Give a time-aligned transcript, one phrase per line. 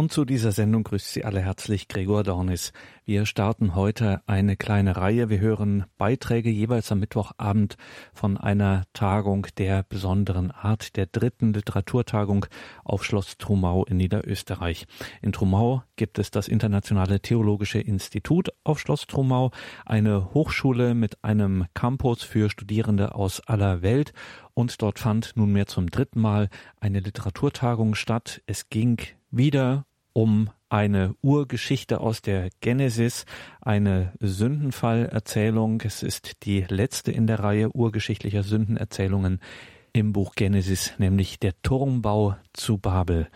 [0.00, 2.72] Und zu dieser Sendung grüßt Sie alle herzlich Gregor Dornis.
[3.04, 5.28] Wir starten heute eine kleine Reihe.
[5.28, 7.76] Wir hören Beiträge jeweils am Mittwochabend
[8.14, 12.46] von einer Tagung der besonderen Art, der dritten Literaturtagung
[12.82, 14.86] auf Schloss Trumau in Niederösterreich.
[15.20, 19.50] In Trumau gibt es das Internationale Theologische Institut auf Schloss Trumau,
[19.84, 24.14] eine Hochschule mit einem Campus für Studierende aus aller Welt.
[24.54, 26.48] Und dort fand nunmehr zum dritten Mal
[26.80, 28.40] eine Literaturtagung statt.
[28.46, 28.98] Es ging
[29.30, 33.24] wieder um eine Urgeschichte aus der Genesis,
[33.60, 35.82] eine Sündenfallerzählung.
[35.84, 39.40] Es ist die letzte in der Reihe urgeschichtlicher Sündenerzählungen
[39.92, 43.28] im Buch Genesis, nämlich der Turmbau zu Babel.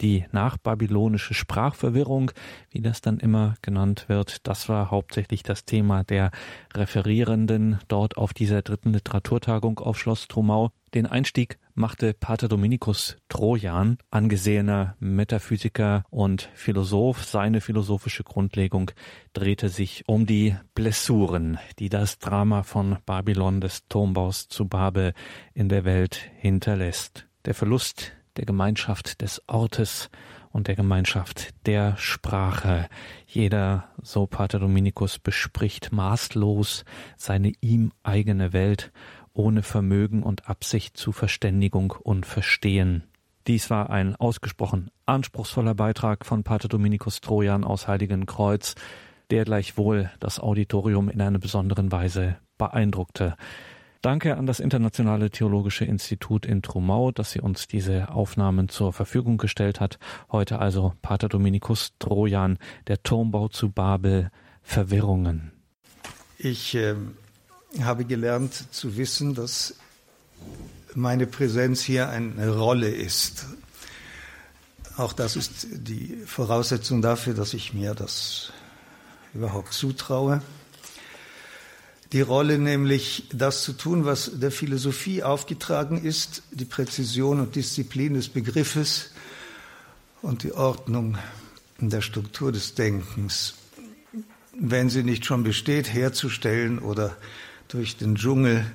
[0.00, 2.32] Die nachbabylonische Sprachverwirrung,
[2.70, 6.32] wie das dann immer genannt wird, das war hauptsächlich das Thema der
[6.74, 10.72] Referierenden dort auf dieser dritten Literaturtagung auf Schloss Trumau.
[10.92, 17.24] Den Einstieg machte Pater Dominikus Trojan, angesehener Metaphysiker und Philosoph.
[17.24, 18.90] Seine philosophische Grundlegung
[19.32, 25.14] drehte sich um die Blessuren, die das Drama von Babylon des Turmbaus zu Babel
[25.54, 27.26] in der Welt hinterlässt.
[27.44, 30.10] Der Verlust der Gemeinschaft des Ortes
[30.50, 32.88] und der Gemeinschaft der Sprache.
[33.26, 36.84] Jeder, so Pater Dominikus, bespricht maßlos
[37.16, 38.92] seine ihm eigene Welt
[39.34, 43.04] ohne Vermögen und Absicht zu Verständigung und Verstehen.
[43.46, 48.76] Dies war ein ausgesprochen anspruchsvoller Beitrag von Pater Dominikus Trojan aus Heiligenkreuz,
[49.30, 53.36] der gleichwohl das Auditorium in einer besonderen Weise beeindruckte.
[54.02, 59.38] Danke an das Internationale Theologische Institut in Trumau, dass sie uns diese Aufnahmen zur Verfügung
[59.38, 60.00] gestellt hat.
[60.30, 65.52] Heute also Pater Dominikus Trojan, der Turmbau zu Babel, Verwirrungen.
[66.36, 66.96] Ich äh,
[67.80, 69.74] habe gelernt zu wissen, dass
[70.94, 73.46] meine Präsenz hier eine Rolle ist.
[74.96, 78.52] Auch das ist die Voraussetzung dafür, dass ich mir das
[79.32, 80.42] überhaupt zutraue.
[82.12, 88.12] Die Rolle nämlich, das zu tun, was der Philosophie aufgetragen ist, die Präzision und Disziplin
[88.14, 89.12] des Begriffes
[90.20, 91.16] und die Ordnung
[91.78, 93.54] der Struktur des Denkens,
[94.52, 97.16] wenn sie nicht schon besteht, herzustellen oder
[97.72, 98.66] durch den Dschungel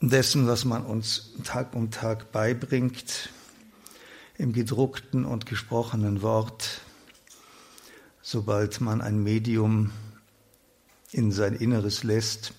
[0.00, 3.30] dessen, was man uns Tag um Tag beibringt,
[4.36, 6.80] im gedruckten und gesprochenen Wort,
[8.20, 9.92] sobald man ein Medium
[11.12, 12.52] in sein Inneres lässt,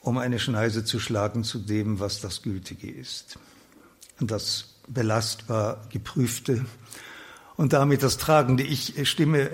[0.00, 3.38] um eine Schneise zu schlagen zu dem, was das Gültige ist.
[4.18, 6.64] Das belastbar geprüfte
[7.56, 8.62] und damit das Tragende.
[8.62, 9.50] Ich stimme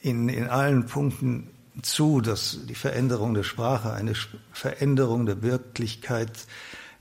[0.00, 4.14] in, in allen Punkten zu, dass die Veränderung der Sprache eine
[4.52, 6.30] Veränderung der Wirklichkeit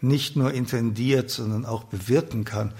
[0.01, 2.73] nicht nur intendiert, sondern auch bewirken kann.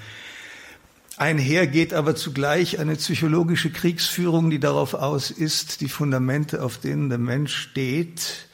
[1.16, 7.10] Einher geht aber zugleich eine psychologische Kriegsführung, die darauf aus ist, die Fundamente, auf denen
[7.10, 8.48] der Mensch steht,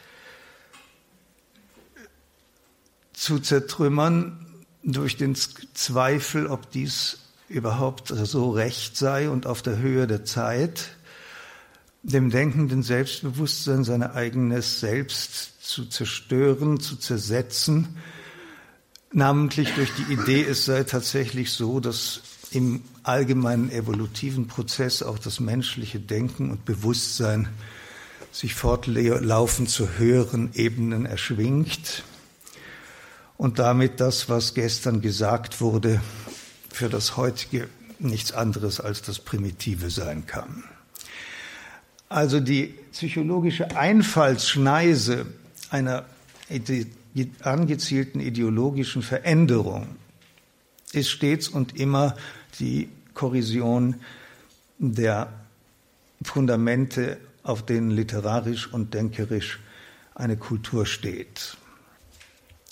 [3.14, 4.46] zu zertrümmern
[4.84, 10.92] durch den Zweifel, ob dies überhaupt so recht sei und auf der Höhe der Zeit
[12.02, 17.98] dem denkenden Selbstbewusstsein sein eigenes Selbst zu zerstören, zu zersetzen,
[19.12, 22.22] namentlich durch die Idee, es sei tatsächlich so, dass
[22.52, 27.50] im allgemeinen evolutiven Prozess auch das menschliche Denken und Bewusstsein
[28.32, 32.04] sich fortlaufend zu höheren Ebenen erschwingt
[33.38, 36.02] und damit das, was gestern gesagt wurde,
[36.72, 37.68] für das heutige
[38.00, 40.64] nichts anderes als das Primitive sein kann.
[42.10, 45.28] Also die psychologische Einfallsschneise
[45.70, 46.06] einer
[47.44, 49.88] angezielten ideologischen Veränderung
[50.92, 52.16] ist stets und immer
[52.60, 53.96] die Korrosion
[54.80, 55.32] der
[56.24, 59.60] Fundamente, auf denen literarisch und denkerisch
[60.16, 61.58] eine Kultur steht.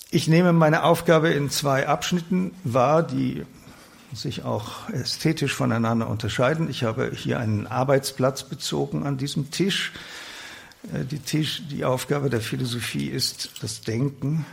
[0.09, 3.45] Ich nehme meine Aufgabe in zwei Abschnitten wahr, die
[4.13, 6.69] sich auch ästhetisch voneinander unterscheiden.
[6.69, 9.91] Ich habe hier einen Arbeitsplatz bezogen an diesem Tisch.
[10.93, 14.45] Äh, die, Tisch, die Aufgabe der Philosophie ist das Denken.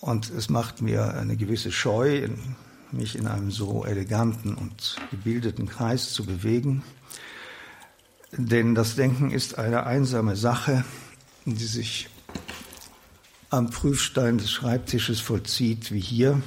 [0.00, 2.28] Und es macht mir eine gewisse Scheu,
[2.90, 6.82] mich in einem so eleganten und gebildeten Kreis zu bewegen.
[8.32, 10.84] Denn das Denken ist eine einsame Sache,
[11.44, 12.08] die sich
[13.50, 16.42] am Prüfstein des Schreibtisches vollzieht, wie hier.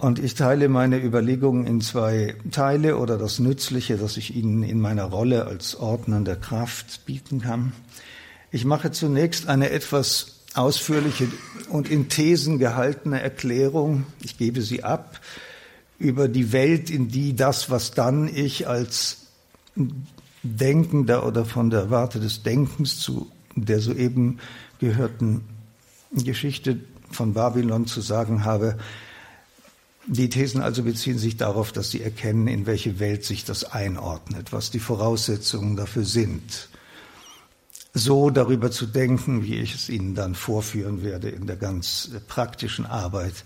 [0.00, 4.80] Und ich teile meine Überlegungen in zwei Teile oder das Nützliche, das ich Ihnen in
[4.80, 7.74] meiner Rolle als Ordner der Kraft bieten kann.
[8.50, 11.28] Ich mache zunächst eine etwas ausführliche
[11.68, 14.06] und in Thesen gehaltene Erklärung.
[14.22, 15.20] Ich gebe sie ab
[15.98, 19.26] über die Welt, in die das, was dann ich als
[20.42, 24.38] Denkender oder von der Warte des Denkens zu der soeben
[24.78, 25.42] gehörten
[26.12, 26.78] Geschichte
[27.10, 28.78] von Babylon zu sagen habe,
[30.12, 34.52] die Thesen also beziehen sich darauf, dass sie erkennen, in welche Welt sich das einordnet,
[34.52, 36.68] was die Voraussetzungen dafür sind.
[37.94, 42.86] So darüber zu denken, wie ich es Ihnen dann vorführen werde in der ganz praktischen
[42.86, 43.44] Arbeit,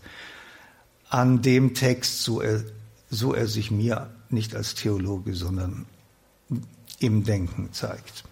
[1.10, 2.64] an dem Text, so er,
[3.10, 5.84] so er sich mir nicht als Theologe, sondern
[6.98, 8.24] im Denken zeigt.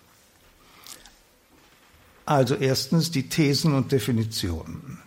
[2.25, 4.99] Also erstens die Thesen und Definitionen.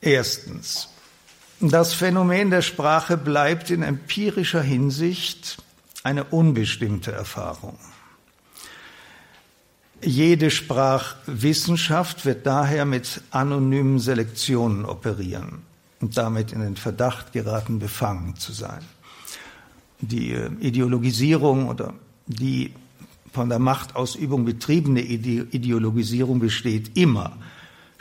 [0.00, 0.88] Erstens,
[1.68, 5.58] das Phänomen der Sprache bleibt in empirischer Hinsicht
[6.02, 7.78] eine unbestimmte Erfahrung.
[10.02, 15.62] Jede Sprachwissenschaft wird daher mit anonymen Selektionen operieren
[16.00, 18.84] und damit in den Verdacht geraten, befangen zu sein.
[20.00, 21.94] Die äh, Ideologisierung oder
[22.26, 22.74] die
[23.32, 27.36] von der Machtausübung betriebene Ideologisierung besteht immer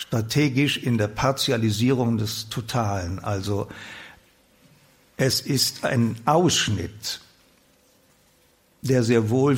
[0.08, 3.20] strategisch in der Partialisierung des Totalen.
[3.20, 3.68] Also
[5.18, 7.22] es ist ein Ausschnitt,
[8.82, 9.58] der sehr wohl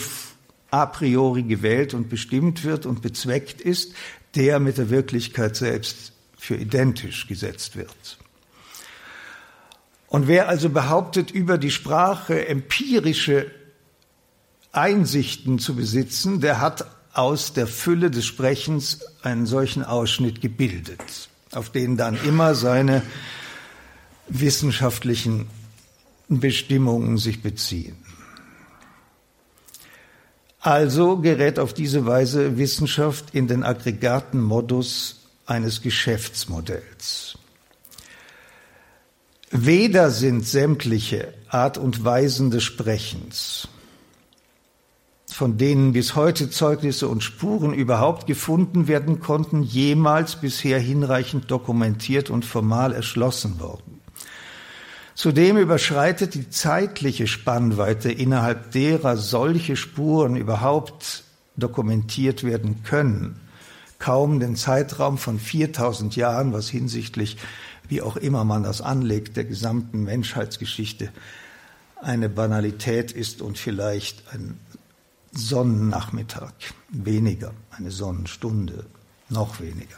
[0.70, 3.94] a priori gewählt und bestimmt wird und bezweckt ist,
[4.36, 8.18] der mit der Wirklichkeit selbst für identisch gesetzt wird.
[10.08, 13.50] Und wer also behauptet, über die Sprache empirische
[14.72, 21.70] Einsichten zu besitzen, der hat aus der Fülle des Sprechens einen solchen Ausschnitt gebildet, auf
[21.70, 23.02] den dann immer seine
[24.28, 25.48] wissenschaftlichen
[26.28, 27.96] Bestimmungen sich beziehen.
[30.60, 37.38] Also gerät auf diese Weise Wissenschaft in den aggregaten Modus eines Geschäftsmodells.
[39.52, 43.70] Weder sind sämtliche Art und Weisen des Sprechens
[45.36, 52.30] von denen bis heute Zeugnisse und Spuren überhaupt gefunden werden konnten, jemals bisher hinreichend dokumentiert
[52.30, 54.00] und formal erschlossen worden.
[55.14, 61.24] Zudem überschreitet die zeitliche Spannweite, innerhalb derer solche Spuren überhaupt
[61.58, 63.38] dokumentiert werden können,
[64.00, 67.36] kaum den Zeitraum von 4000 Jahren, was hinsichtlich,
[67.90, 71.10] wie auch immer man das anlegt, der gesamten Menschheitsgeschichte
[72.02, 74.60] eine Banalität ist und vielleicht ein
[75.36, 76.54] Sonnennachmittag,
[76.90, 78.86] weniger, eine Sonnenstunde,
[79.30, 79.98] noch weniger.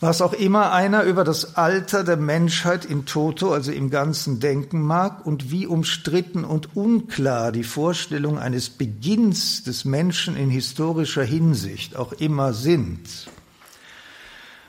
[0.00, 4.80] Was auch immer einer über das Alter der Menschheit in Toto, also im Ganzen, denken
[4.80, 11.96] mag und wie umstritten und unklar die Vorstellung eines Beginns des Menschen in historischer Hinsicht
[11.96, 13.28] auch immer sind,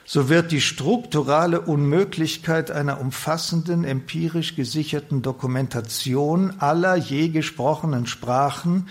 [0.03, 8.87] so wird die strukturale Unmöglichkeit einer umfassenden, empirisch gesicherten Dokumentation aller je gesprochenen Sprachen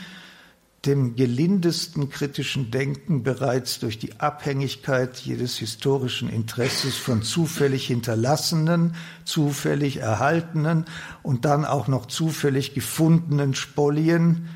[0.88, 8.94] dem gelindesten kritischen Denken bereits durch die Abhängigkeit jedes historischen Interesses von zufällig hinterlassenen,
[9.26, 10.86] zufällig erhaltenen
[11.22, 14.48] und dann auch noch zufällig gefundenen Spolien,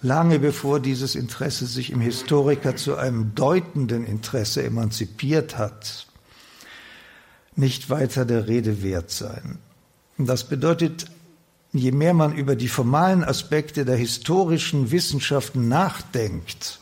[0.00, 6.06] lange bevor dieses Interesse sich im Historiker zu einem deutenden Interesse emanzipiert hat,
[7.54, 9.58] nicht weiter der Rede wert sein.
[10.16, 11.06] Das bedeutet
[11.78, 16.80] je mehr man über die formalen Aspekte der historischen Wissenschaften nachdenkt,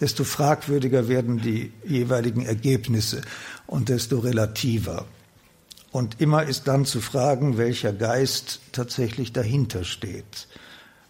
[0.00, 3.22] desto fragwürdiger werden die jeweiligen Ergebnisse
[3.66, 5.06] und desto relativer.
[5.90, 10.48] Und immer ist dann zu fragen, welcher Geist tatsächlich dahinter steht.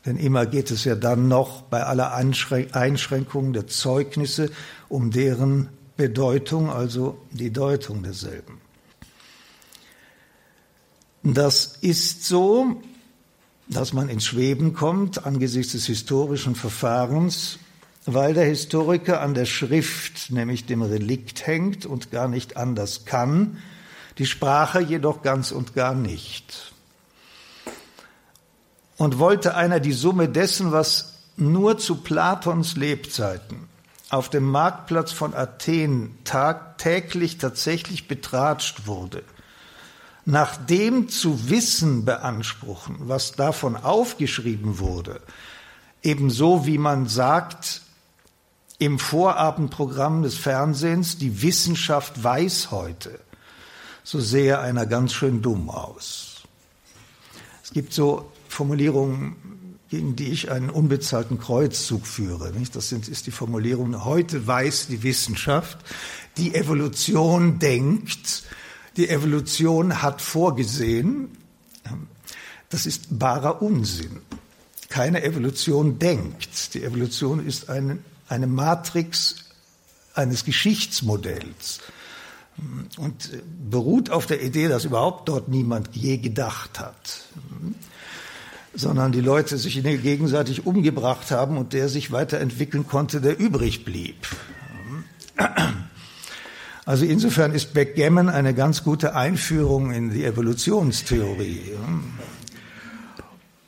[0.06, 4.50] Denn immer geht es ja dann noch bei aller Einschränkung der Zeugnisse
[4.88, 8.60] um deren Bedeutung, also die Deutung derselben.
[11.24, 12.80] Das ist so,
[13.68, 17.58] dass man ins Schweben kommt angesichts des historischen Verfahrens,
[18.06, 23.58] weil der Historiker an der Schrift, nämlich dem Relikt hängt und gar nicht anders kann,
[24.16, 26.72] die Sprache jedoch ganz und gar nicht.
[28.96, 33.68] Und wollte einer die Summe dessen, was nur zu Platons Lebzeiten
[34.10, 39.22] auf dem Marktplatz von Athen tagtäglich tatsächlich betratscht wurde,
[40.28, 45.22] nach dem zu wissen beanspruchen, was davon aufgeschrieben wurde,
[46.02, 47.80] ebenso wie man sagt
[48.78, 53.18] im Vorabendprogramm des Fernsehens, die Wissenschaft weiß heute,
[54.04, 56.42] so sehe einer ganz schön dumm aus.
[57.64, 62.52] Es gibt so Formulierungen, gegen die ich einen unbezahlten Kreuzzug führe.
[62.74, 65.78] Das ist die Formulierung, heute weiß die Wissenschaft,
[66.36, 68.44] die Evolution denkt,
[68.98, 71.30] die Evolution hat vorgesehen,
[72.68, 74.20] das ist barer Unsinn.
[74.88, 76.74] Keine Evolution denkt.
[76.74, 79.36] Die Evolution ist eine, eine Matrix
[80.14, 81.80] eines Geschichtsmodells
[82.96, 83.30] und
[83.70, 87.20] beruht auf der Idee, dass überhaupt dort niemand je gedacht hat,
[88.74, 94.26] sondern die Leute sich gegenseitig umgebracht haben und der sich weiterentwickeln konnte, der übrig blieb.
[96.88, 101.74] Also insofern ist Backgammon eine ganz gute Einführung in die Evolutionstheorie.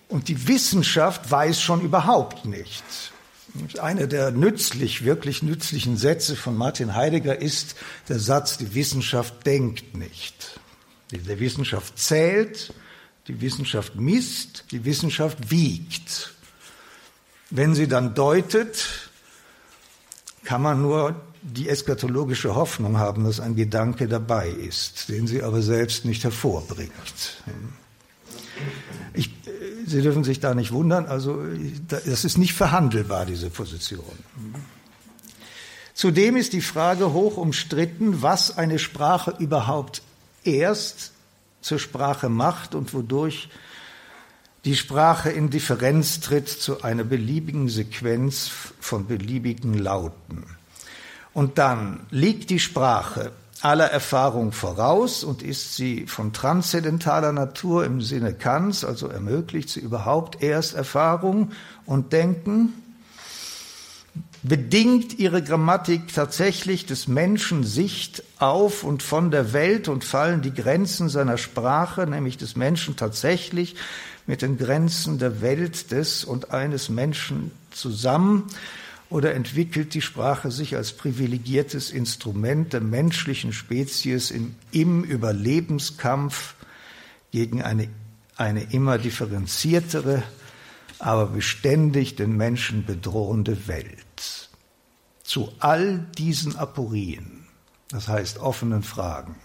[0.09, 3.11] Und die Wissenschaft weiß schon überhaupt nichts.
[3.79, 7.77] Einer der nützlich, wirklich nützlichen Sätze von Martin Heidegger ist
[8.09, 10.59] der Satz, die Wissenschaft denkt nicht.
[11.11, 12.73] Die Wissenschaft zählt,
[13.29, 16.33] die Wissenschaft misst, die Wissenschaft wiegt.
[17.51, 19.11] Wenn sie dann deutet,
[20.43, 25.63] kann man nur die eskatologische Hoffnung haben, dass ein Gedanke dabei ist, den sie aber
[25.63, 27.43] selbst nicht hervorbringt.
[29.15, 29.31] Ich,
[29.87, 31.43] sie dürfen sich da nicht wundern, also
[31.89, 34.05] das ist nicht verhandelbar, diese Position.
[35.95, 40.03] Zudem ist die Frage hoch umstritten, was eine Sprache überhaupt
[40.45, 41.13] erst
[41.61, 43.49] zur Sprache macht und wodurch
[44.65, 50.45] die Sprache in Differenz tritt zu einer beliebigen Sequenz von beliebigen Lauten.
[51.33, 53.33] Und dann liegt die Sprache
[53.63, 59.81] aller Erfahrung voraus und ist sie von transzendentaler Natur im Sinne Kants, also ermöglicht sie
[59.81, 61.53] überhaupt erst Erfahrung
[61.85, 62.73] und Denken,
[64.43, 70.55] bedingt ihre Grammatik tatsächlich des Menschen Sicht auf und von der Welt und fallen die
[70.55, 73.77] Grenzen seiner Sprache, nämlich des Menschen tatsächlich
[74.27, 78.47] mit den Grenzen der Welt des und eines Menschen zusammen
[79.11, 86.55] oder entwickelt die Sprache sich als privilegiertes Instrument der menschlichen Spezies im, im Überlebenskampf
[87.33, 87.89] gegen eine,
[88.37, 90.23] eine immer differenziertere,
[91.01, 94.49] aber beständig den Menschen bedrohende Welt.
[95.25, 97.47] Zu all diesen Aporien,
[97.89, 99.37] das heißt offenen Fragen,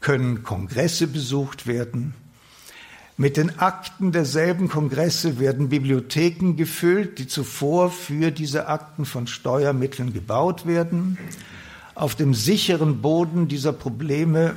[0.00, 2.14] können Kongresse besucht werden,
[3.20, 10.12] mit den Akten derselben Kongresse werden Bibliotheken gefüllt, die zuvor für diese Akten von Steuermitteln
[10.12, 11.18] gebaut werden.
[11.96, 14.54] Auf dem sicheren Boden dieser Probleme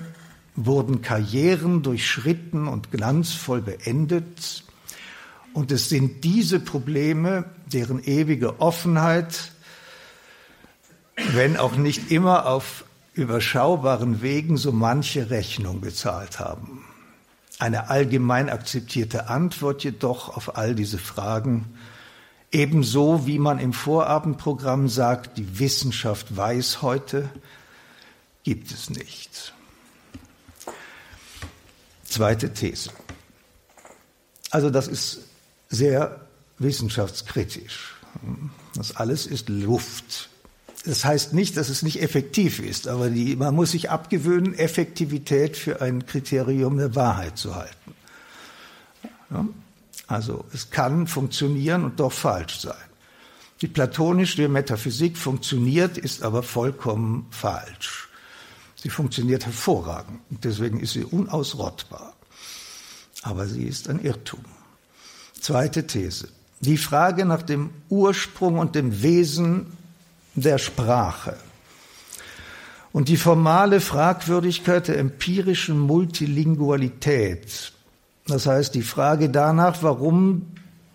[0.55, 4.63] wurden Karrieren durchschritten und glanzvoll beendet.
[5.53, 9.53] Und es sind diese Probleme, deren ewige Offenheit,
[11.33, 16.85] wenn auch nicht immer auf überschaubaren Wegen, so manche Rechnung bezahlt haben.
[17.61, 21.77] Eine allgemein akzeptierte Antwort jedoch auf all diese Fragen,
[22.51, 27.29] ebenso wie man im Vorabendprogramm sagt, die Wissenschaft weiß heute,
[28.41, 29.53] gibt es nicht.
[32.03, 32.89] Zweite These.
[34.49, 35.19] Also das ist
[35.69, 36.19] sehr
[36.57, 37.95] wissenschaftskritisch.
[38.73, 40.30] Das alles ist Luft.
[40.85, 45.55] Das heißt nicht, dass es nicht effektiv ist, aber die, man muss sich abgewöhnen, Effektivität
[45.55, 47.93] für ein Kriterium der Wahrheit zu halten.
[49.29, 49.47] Ja?
[50.07, 52.73] Also es kann funktionieren und doch falsch sein.
[53.61, 58.09] Die platonische Metaphysik funktioniert, ist aber vollkommen falsch.
[58.75, 62.13] Sie funktioniert hervorragend und deswegen ist sie unausrottbar.
[63.21, 64.43] Aber sie ist ein Irrtum.
[65.39, 66.29] Zweite These.
[66.61, 69.77] Die Frage nach dem Ursprung und dem Wesen
[70.35, 71.35] der Sprache.
[72.91, 77.71] Und die formale Fragwürdigkeit der empirischen Multilingualität,
[78.27, 80.47] das heißt die Frage danach, warum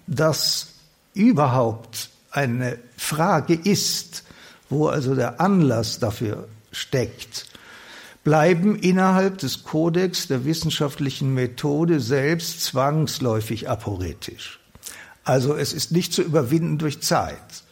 [0.07, 0.75] das
[1.15, 4.25] überhaupt eine Frage ist,
[4.69, 7.47] wo also der Anlass dafür steckt,
[8.25, 14.61] bleiben innerhalb des Kodex der wissenschaftlichen Methode selbst zwangsläufig aporetisch.
[15.25, 17.66] Also es ist nicht zu überwinden durch Zeit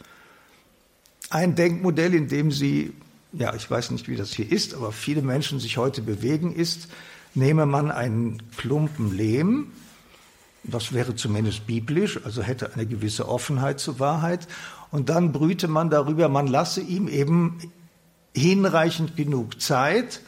[1.35, 2.93] ein Denkmodell, in dem Sie,
[3.33, 6.87] ja, ich weiß nicht, wie das hier ist, aber viele Menschen sich heute bewegen, ist,
[7.33, 9.73] nehme man einen Klumpen Lehm,
[10.63, 14.47] das wäre zumindest biblisch, also hätte eine gewisse Offenheit zur Wahrheit,
[14.91, 17.59] und dann brüte man darüber, man lasse ihm eben
[18.33, 20.21] hinreichend genug Zeit,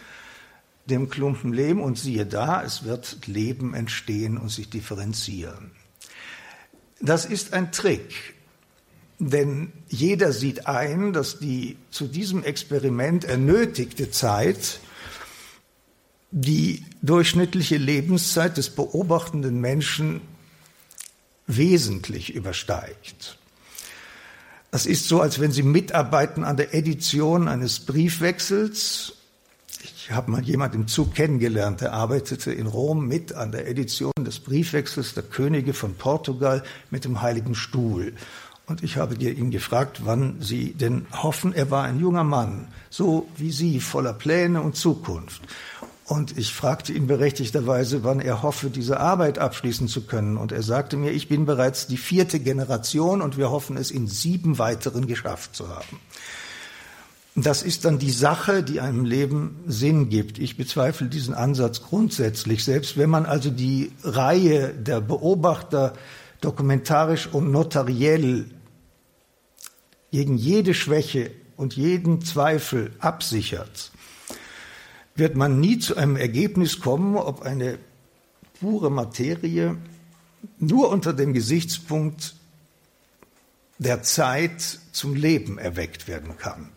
[0.87, 5.71] dem Klumpen Lehm, und siehe da, es wird Leben entstehen und sich differenzieren.
[6.99, 8.35] Das ist ein Trick.
[9.19, 14.79] Denn jeder sieht ein, dass die zu diesem Experiment ernötigte Zeit
[16.31, 20.21] die durchschnittliche Lebenszeit des beobachtenden Menschen
[21.47, 23.37] wesentlich übersteigt.
[24.69, 29.13] Das ist so, als wenn Sie mitarbeiten an der Edition eines Briefwechsels.
[29.81, 34.11] Ich habe mal jemanden im Zug kennengelernt, der arbeitete in Rom mit an der Edition
[34.19, 38.13] des Briefwechsels der Könige von Portugal mit dem Heiligen Stuhl.
[38.67, 43.29] Und ich habe ihn gefragt, wann Sie denn hoffen, er war ein junger Mann, so
[43.37, 45.41] wie Sie, voller Pläne und Zukunft.
[46.03, 50.35] Und ich fragte ihn berechtigterweise, wann er hoffe, diese Arbeit abschließen zu können.
[50.35, 54.07] Und er sagte mir, ich bin bereits die vierte Generation und wir hoffen es in
[54.07, 55.99] sieben weiteren geschafft zu haben.
[57.35, 60.39] Das ist dann die Sache, die einem Leben Sinn gibt.
[60.39, 62.65] Ich bezweifle diesen Ansatz grundsätzlich.
[62.65, 65.93] Selbst wenn man also die Reihe der Beobachter
[66.41, 68.45] dokumentarisch und notariell
[70.11, 73.91] gegen jede Schwäche und jeden Zweifel absichert,
[75.15, 77.79] wird man nie zu einem Ergebnis kommen, ob eine
[78.59, 79.77] pure Materie
[80.59, 82.35] nur unter dem Gesichtspunkt
[83.79, 86.69] der Zeit zum Leben erweckt werden kann.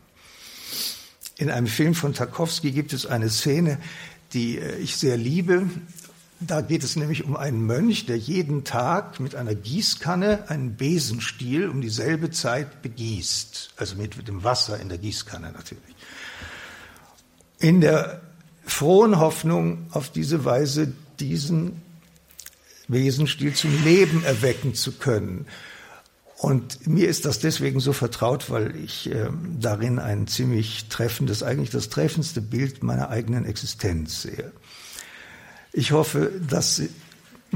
[1.37, 3.79] In einem Film von Tarkovsky gibt es eine Szene,
[4.33, 5.69] die äh, ich sehr liebe.
[6.43, 11.69] Da geht es nämlich um einen Mönch, der jeden Tag mit einer Gießkanne einen Besenstiel
[11.69, 13.75] um dieselbe Zeit begießt.
[13.77, 15.95] Also mit dem Wasser in der Gießkanne natürlich.
[17.59, 18.23] In der
[18.65, 21.83] frohen Hoffnung, auf diese Weise diesen
[22.89, 25.47] Wesensstil zum Leben erwecken zu können.
[26.39, 29.29] Und mir ist das deswegen so vertraut, weil ich äh,
[29.59, 34.51] darin ein ziemlich treffendes, eigentlich das treffendste Bild meiner eigenen Existenz sehe.
[35.73, 36.83] Ich hoffe, dass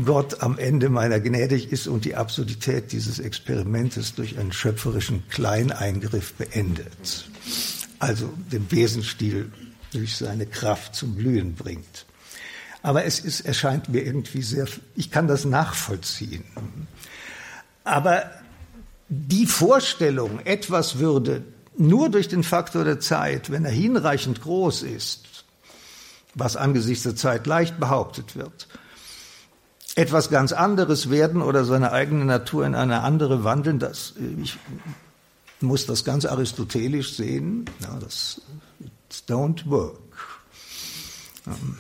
[0.03, 6.35] Gott am Ende meiner gnädig ist und die Absurdität dieses Experimentes durch einen schöpferischen Kleineingriff
[6.35, 7.29] beendet.
[7.99, 9.53] Also den Wesensstil
[9.93, 12.07] durch seine Kraft zum Blühen bringt.
[12.83, 16.45] Aber es ist, erscheint mir irgendwie sehr, ich kann das nachvollziehen.
[17.85, 18.31] Aber
[19.09, 21.45] die Vorstellung, etwas würde
[21.77, 25.34] nur durch den Faktor der Zeit, wenn er hinreichend groß ist,
[26.35, 28.69] was angesichts der Zeit leicht behauptet wird,
[29.97, 34.59] etwas ganz anderes werden oder seine eigene Natur in eine andere wandeln, das, ich
[35.61, 38.41] muss das ganz aristotelisch sehen, ja, das
[39.29, 39.99] don't work.
[41.47, 41.79] Ähm,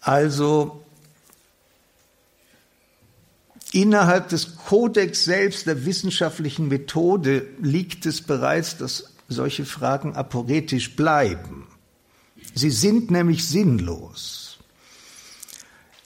[0.00, 0.84] also
[3.72, 11.66] innerhalb des Kodex selbst der wissenschaftlichen Methode liegt es bereits, dass solche Fragen aporetisch bleiben.
[12.54, 14.58] Sie sind nämlich sinnlos.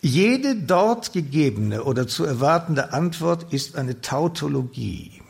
[0.01, 5.21] Jede dort gegebene oder zu erwartende Antwort ist eine Tautologie.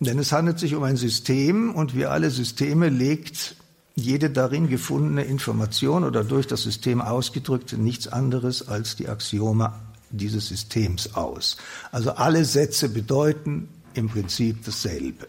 [0.00, 3.56] Denn es handelt sich um ein System und wie alle Systeme legt
[3.94, 9.72] jede darin gefundene Information oder durch das System ausgedrückte nichts anderes als die Axiome
[10.10, 11.56] dieses Systems aus.
[11.90, 15.26] Also alle Sätze bedeuten im Prinzip dasselbe.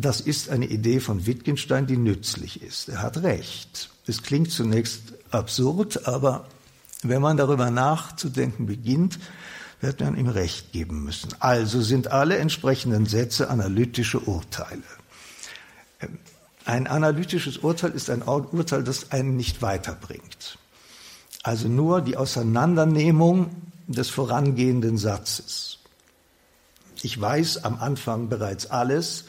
[0.00, 2.88] Das ist eine Idee von Wittgenstein, die nützlich ist.
[2.88, 3.90] Er hat recht.
[4.06, 6.46] Es klingt zunächst absurd, aber
[7.02, 9.18] wenn man darüber nachzudenken beginnt,
[9.82, 11.30] wird man ihm Recht geben müssen.
[11.40, 14.82] Also sind alle entsprechenden Sätze analytische Urteile.
[16.64, 20.58] Ein analytisches Urteil ist ein Urteil, das einen nicht weiterbringt.
[21.42, 23.50] Also nur die Auseinandernehmung
[23.86, 25.78] des vorangehenden Satzes.
[27.02, 29.24] Ich weiß am Anfang bereits alles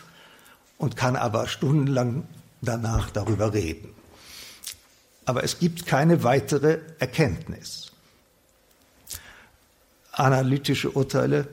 [0.82, 2.24] und kann aber stundenlang
[2.62, 3.90] danach darüber reden.
[5.26, 7.92] Aber es gibt keine weitere Erkenntnis
[10.12, 11.48] analytische Urteile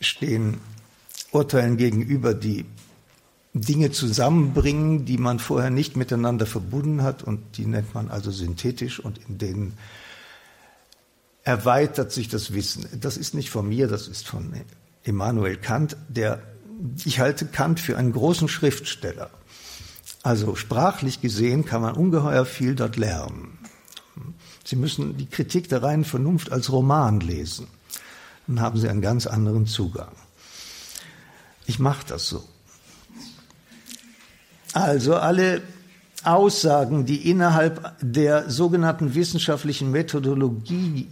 [0.00, 0.58] stehen
[1.32, 2.64] Urteilen gegenüber, die
[3.52, 9.00] Dinge zusammenbringen, die man vorher nicht miteinander verbunden hat und die nennt man also synthetisch
[9.00, 9.78] und in denen
[11.42, 12.86] erweitert sich das Wissen.
[13.00, 14.52] Das ist nicht von mir, das ist von
[15.04, 16.42] Immanuel Kant, der
[17.04, 19.30] ich halte Kant für einen großen Schriftsteller.
[20.22, 23.58] Also sprachlich gesehen kann man ungeheuer viel dort lernen.
[24.64, 27.68] Sie müssen die Kritik der reinen Vernunft als Roman lesen
[28.46, 30.12] dann haben Sie einen ganz anderen Zugang.
[31.66, 32.44] Ich mache das so.
[34.72, 35.62] Also alle
[36.22, 41.08] Aussagen, die innerhalb der sogenannten wissenschaftlichen Methodologie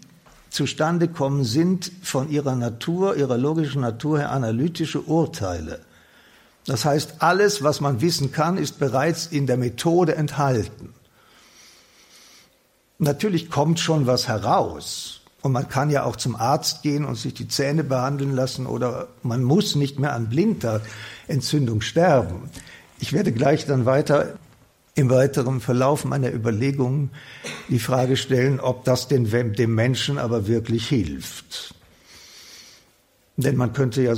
[0.55, 5.81] zustande kommen, sind von ihrer Natur, ihrer logischen Natur her analytische Urteile.
[6.64, 10.95] Das heißt, alles, was man wissen kann, ist bereits in der Methode enthalten.
[12.99, 15.23] Natürlich kommt schon was heraus.
[15.43, 19.09] Und man kann ja auch zum Arzt gehen und sich die Zähne behandeln lassen oder
[19.23, 22.49] man muss nicht mehr an Blinddarmentzündung sterben.
[23.01, 24.37] Ich werde gleich dann weiter
[24.94, 27.11] im weiteren Verlauf meiner Überlegungen
[27.68, 31.74] die Frage stellen, ob das den, dem Menschen aber wirklich hilft.
[33.37, 34.14] Denn man könnte ja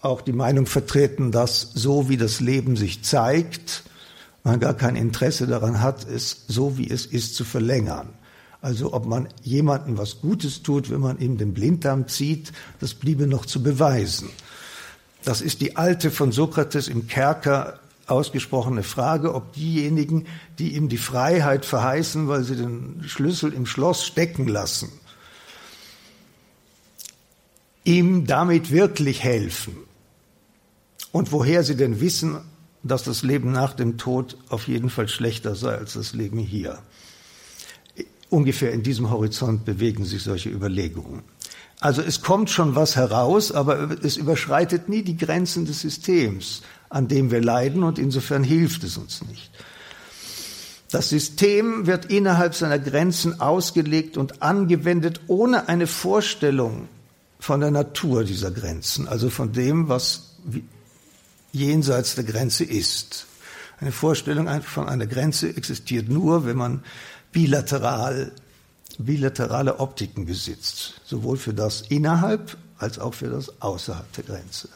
[0.00, 3.84] auch die Meinung vertreten, dass so wie das Leben sich zeigt
[4.44, 8.10] man gar kein Interesse daran hat, es so wie es ist zu verlängern.
[8.60, 13.26] Also ob man jemandem was Gutes tut, wenn man ihm den Blinddarm zieht, das bliebe
[13.26, 14.28] noch zu beweisen.
[15.24, 20.26] Das ist die alte von Sokrates im Kerker ausgesprochene Frage, ob diejenigen,
[20.58, 24.90] die ihm die Freiheit verheißen, weil sie den Schlüssel im Schloss stecken lassen,
[27.84, 29.76] ihm damit wirklich helfen.
[31.12, 32.40] Und woher sie denn wissen,
[32.82, 36.80] dass das Leben nach dem Tod auf jeden Fall schlechter sei als das Leben hier.
[38.28, 41.22] Ungefähr in diesem Horizont bewegen sich solche Überlegungen.
[41.84, 47.08] Also es kommt schon was heraus, aber es überschreitet nie die Grenzen des Systems, an
[47.08, 49.50] dem wir leiden und insofern hilft es uns nicht.
[50.90, 56.88] Das System wird innerhalb seiner Grenzen ausgelegt und angewendet, ohne eine Vorstellung
[57.38, 60.36] von der Natur dieser Grenzen, also von dem, was
[61.52, 63.26] jenseits der Grenze ist.
[63.78, 66.82] Eine Vorstellung von einer Grenze existiert nur, wenn man
[67.30, 68.32] bilateral,
[68.98, 74.68] bilaterale Optiken besitzt, sowohl für das innerhalb als auch für das außerhalb der Grenze.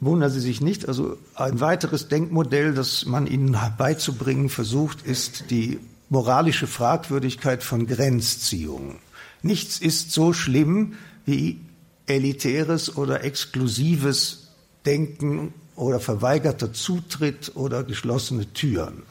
[0.00, 5.80] Wundern Sie sich nicht, also ein weiteres Denkmodell, das man Ihnen beizubringen versucht, ist die
[6.08, 8.96] moralische Fragwürdigkeit von Grenzziehungen.
[9.42, 10.94] Nichts ist so schlimm
[11.26, 11.60] wie
[12.06, 14.48] elitäres oder exklusives
[14.86, 19.02] Denken oder verweigerter Zutritt oder geschlossene Türen.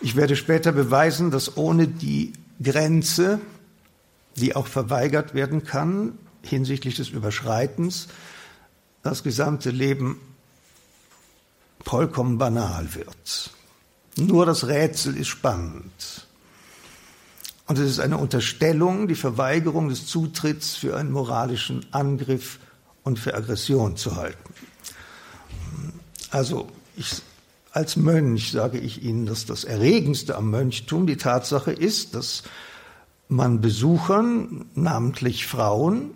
[0.00, 2.32] Ich werde später beweisen, dass ohne die
[2.62, 3.40] Grenze,
[4.36, 8.08] die auch verweigert werden kann, hinsichtlich des Überschreitens,
[9.02, 10.20] das gesamte Leben
[11.84, 13.50] vollkommen banal wird.
[14.16, 16.26] Nur das Rätsel ist spannend.
[17.66, 22.58] Und es ist eine Unterstellung, die Verweigerung des Zutritts für einen moralischen Angriff
[23.02, 24.54] und für Aggression zu halten.
[26.30, 27.22] Also ich,
[27.76, 32.42] als Mönch sage ich Ihnen, dass das Erregendste am Mönchtum die Tatsache ist, dass
[33.28, 36.12] man Besuchern, namentlich Frauen,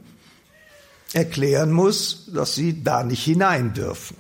[1.13, 4.17] erklären muss, dass sie da nicht hinein dürfen.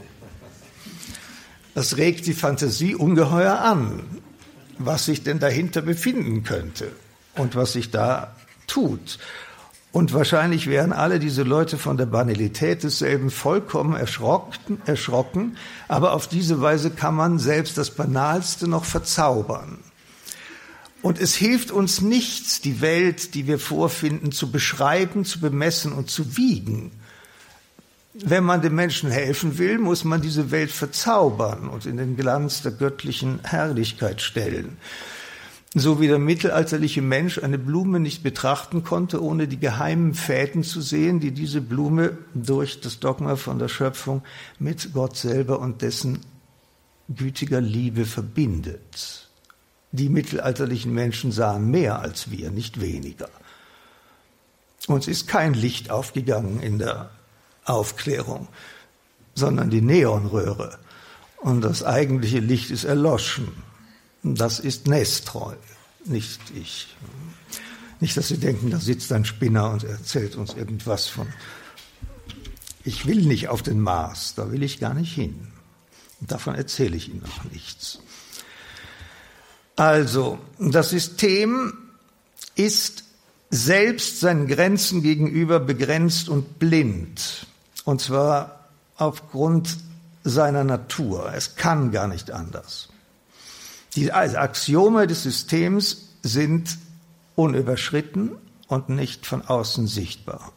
[1.74, 4.02] Das regt die Fantasie ungeheuer an,
[4.76, 6.92] was sich denn dahinter befinden könnte
[7.36, 9.18] und was sich da tut.
[9.92, 15.56] Und wahrscheinlich wären alle diese Leute von der Banalität desselben vollkommen erschrocken, erschrocken,
[15.88, 19.78] aber auf diese Weise kann man selbst das Banalste noch verzaubern.
[21.02, 26.08] Und es hilft uns nichts, die Welt, die wir vorfinden, zu beschreiben, zu bemessen und
[26.08, 26.92] zu wiegen.
[28.12, 32.62] Wenn man den Menschen helfen will, muss man diese Welt verzaubern und in den Glanz
[32.62, 34.76] der göttlichen Herrlichkeit stellen
[35.74, 40.80] so wie der mittelalterliche Mensch eine Blume nicht betrachten konnte, ohne die geheimen Fäden zu
[40.80, 44.22] sehen, die diese Blume durch das Dogma von der Schöpfung
[44.58, 46.20] mit Gott selber und dessen
[47.08, 49.28] gütiger Liebe verbindet.
[49.92, 53.28] Die mittelalterlichen Menschen sahen mehr als wir, nicht weniger.
[54.86, 57.10] Uns ist kein Licht aufgegangen in der
[57.64, 58.48] Aufklärung,
[59.34, 60.78] sondern die Neonröhre.
[61.38, 63.69] Und das eigentliche Licht ist erloschen.
[64.22, 65.54] Das ist Nestreu,
[66.04, 66.94] nicht ich.
[68.00, 71.28] Nicht, dass Sie denken, da sitzt ein Spinner und erzählt uns irgendwas von.
[72.84, 75.48] Ich will nicht auf den Mars, da will ich gar nicht hin.
[76.20, 78.00] Und davon erzähle ich Ihnen noch nichts.
[79.76, 81.72] Also, das System
[82.54, 83.04] ist
[83.50, 87.46] selbst seinen Grenzen gegenüber begrenzt und blind.
[87.84, 89.78] Und zwar aufgrund
[90.22, 91.32] seiner Natur.
[91.34, 92.89] Es kann gar nicht anders.
[93.96, 96.78] Die Axiome des Systems sind
[97.34, 98.32] unüberschritten
[98.68, 100.52] und nicht von außen sichtbar.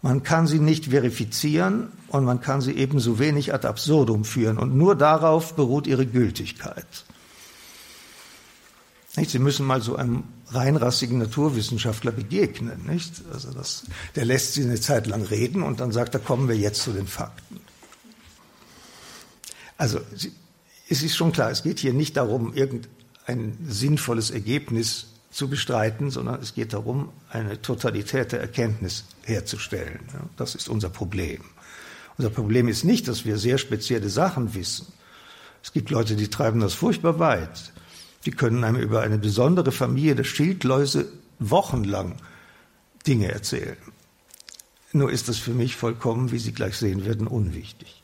[0.00, 4.76] Man kann sie nicht verifizieren und man kann sie ebenso wenig ad absurdum führen und
[4.76, 7.04] nur darauf beruht ihre Gültigkeit.
[9.10, 12.86] Sie müssen mal so einem reinrassigen Naturwissenschaftler begegnen.
[12.86, 13.22] Nicht?
[13.32, 13.84] Also das,
[14.14, 16.92] der lässt sie eine Zeit lang reden und dann sagt er, kommen wir jetzt zu
[16.92, 17.60] den Fakten.
[19.76, 20.32] Also sie,
[20.88, 26.40] es ist schon klar, es geht hier nicht darum, irgendein sinnvolles Ergebnis zu bestreiten, sondern
[26.40, 30.00] es geht darum, eine Totalität der Erkenntnis herzustellen.
[30.36, 31.42] Das ist unser Problem.
[32.16, 34.86] Unser Problem ist nicht, dass wir sehr spezielle Sachen wissen.
[35.62, 37.72] Es gibt Leute, die treiben das furchtbar weit.
[38.24, 42.16] Die können einem über eine besondere Familie der Schildläuse wochenlang
[43.06, 43.76] Dinge erzählen.
[44.92, 48.02] Nur ist das für mich vollkommen, wie Sie gleich sehen werden, unwichtig.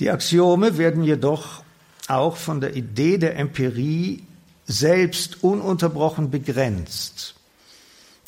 [0.00, 1.63] Die Axiome werden jedoch
[2.08, 4.22] auch von der Idee der Empirie
[4.66, 7.34] selbst ununterbrochen begrenzt.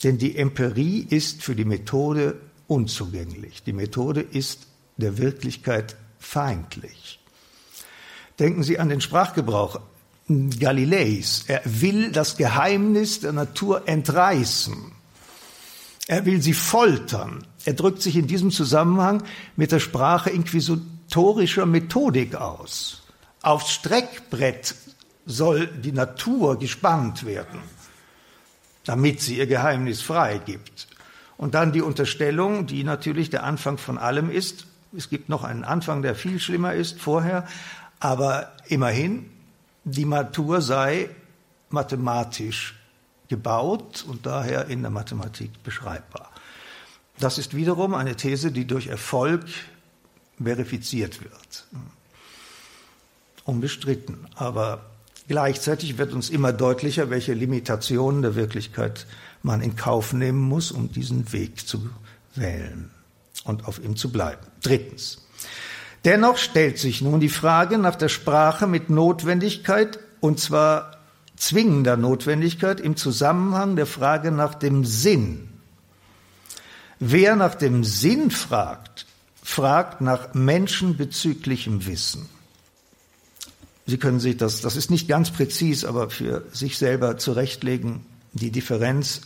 [0.02, 2.36] Denn die Empirie ist für die Methode
[2.66, 3.62] unzugänglich.
[3.62, 7.18] Die Methode ist der Wirklichkeit feindlich.
[8.38, 9.80] Denken Sie an den Sprachgebrauch
[10.28, 11.44] Galileis.
[11.46, 14.92] Er will das Geheimnis der Natur entreißen.
[16.08, 17.46] Er will sie foltern.
[17.64, 19.22] Er drückt sich in diesem Zusammenhang
[19.56, 23.02] mit der Sprache inquisitorischer Methodik aus.
[23.46, 24.74] Aufs Streckbrett
[25.24, 27.60] soll die Natur gespannt werden,
[28.84, 30.88] damit sie ihr Geheimnis freigibt.
[31.36, 34.66] Und dann die Unterstellung, die natürlich der Anfang von allem ist.
[34.96, 37.46] Es gibt noch einen Anfang, der viel schlimmer ist vorher,
[38.00, 39.30] aber immerhin,
[39.84, 41.08] die Natur sei
[41.70, 42.74] mathematisch
[43.28, 46.32] gebaut und daher in der Mathematik beschreibbar.
[47.20, 49.44] Das ist wiederum eine These, die durch Erfolg
[50.42, 51.64] verifiziert wird.
[53.46, 54.26] Unbestritten.
[54.34, 54.84] Aber
[55.28, 59.06] gleichzeitig wird uns immer deutlicher, welche Limitationen der Wirklichkeit
[59.42, 61.88] man in Kauf nehmen muss, um diesen Weg zu
[62.34, 62.90] wählen
[63.44, 64.46] und auf ihm zu bleiben.
[64.62, 65.26] Drittens.
[66.04, 70.98] Dennoch stellt sich nun die Frage nach der Sprache mit Notwendigkeit, und zwar
[71.36, 75.48] zwingender Notwendigkeit im Zusammenhang der Frage nach dem Sinn.
[76.98, 79.06] Wer nach dem Sinn fragt,
[79.42, 82.28] fragt nach menschenbezüglichem Wissen.
[83.86, 88.50] Sie können sich das, das ist nicht ganz präzis, aber für sich selber zurechtlegen, die
[88.50, 89.22] Differenz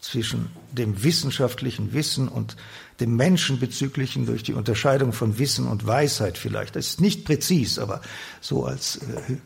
[0.00, 2.56] zwischen dem wissenschaftlichen Wissen und
[3.00, 6.76] dem menschenbezüglichen durch die Unterscheidung von Wissen und Weisheit vielleicht.
[6.76, 8.00] Das ist nicht präzis, aber
[8.40, 9.36] so als äh,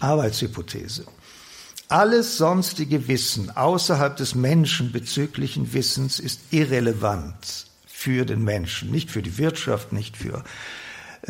[0.00, 1.04] Arbeitshypothese.
[1.88, 9.38] Alles sonstige Wissen außerhalb des menschenbezüglichen Wissens ist irrelevant für den Menschen, nicht für die
[9.38, 10.44] Wirtschaft, nicht für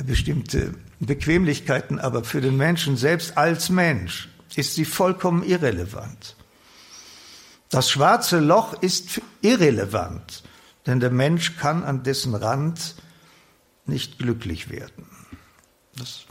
[0.03, 6.37] bestimmte Bequemlichkeiten, aber für den Menschen selbst als Mensch ist sie vollkommen irrelevant.
[7.71, 10.43] Das schwarze Loch ist irrelevant,
[10.87, 12.97] denn der Mensch kann an dessen Rand
[13.87, 15.07] nicht glücklich werden.
[15.97, 16.27] Das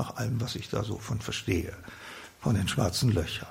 [0.00, 1.74] nach allem, was ich da so von verstehe,
[2.40, 3.48] von den schwarzen Löchern.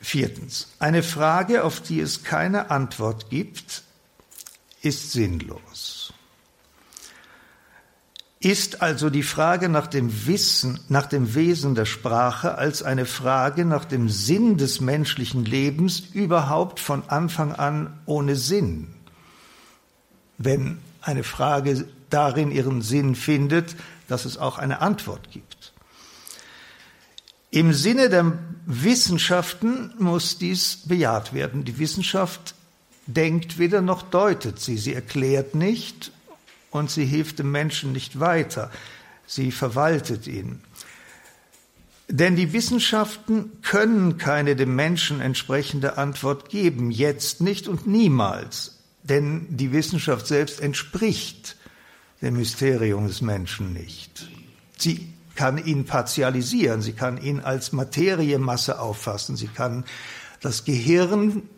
[0.00, 0.68] Viertens.
[0.78, 3.82] Eine Frage, auf die es keine Antwort gibt,
[4.80, 6.03] ist sinnlos.
[8.44, 13.64] Ist also die Frage nach dem Wissen, nach dem Wesen der Sprache als eine Frage
[13.64, 18.88] nach dem Sinn des menschlichen Lebens überhaupt von Anfang an ohne Sinn?
[20.36, 23.76] Wenn eine Frage darin ihren Sinn findet,
[24.08, 25.72] dass es auch eine Antwort gibt.
[27.50, 28.30] Im Sinne der
[28.66, 31.64] Wissenschaften muss dies bejaht werden.
[31.64, 32.54] Die Wissenschaft
[33.06, 34.76] denkt weder noch deutet sie.
[34.76, 36.12] Sie erklärt nicht
[36.74, 38.68] und sie hilft dem Menschen nicht weiter.
[39.26, 40.60] Sie verwaltet ihn.
[42.08, 48.78] Denn die Wissenschaften können keine dem Menschen entsprechende Antwort geben, jetzt nicht und niemals.
[49.04, 51.56] Denn die Wissenschaft selbst entspricht
[52.20, 54.28] dem Mysterium des Menschen nicht.
[54.76, 59.84] Sie kann ihn partialisieren, sie kann ihn als Materiemasse auffassen, sie kann
[60.40, 61.48] das Gehirn,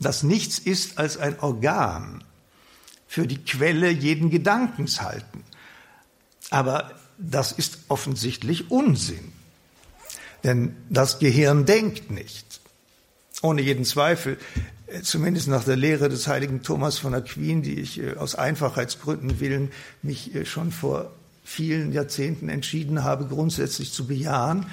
[0.00, 2.24] das nichts ist als ein Organ,
[3.16, 5.42] für die Quelle jeden Gedankens halten.
[6.50, 9.32] Aber das ist offensichtlich Unsinn.
[10.44, 12.60] Denn das Gehirn denkt nicht.
[13.40, 14.36] Ohne jeden Zweifel,
[14.86, 19.40] äh, zumindest nach der Lehre des heiligen Thomas von Aquin, die ich äh, aus Einfachheitsgründen
[19.40, 19.70] willen
[20.02, 21.10] mich äh, schon vor
[21.42, 24.66] vielen Jahrzehnten entschieden habe, grundsätzlich zu bejahen,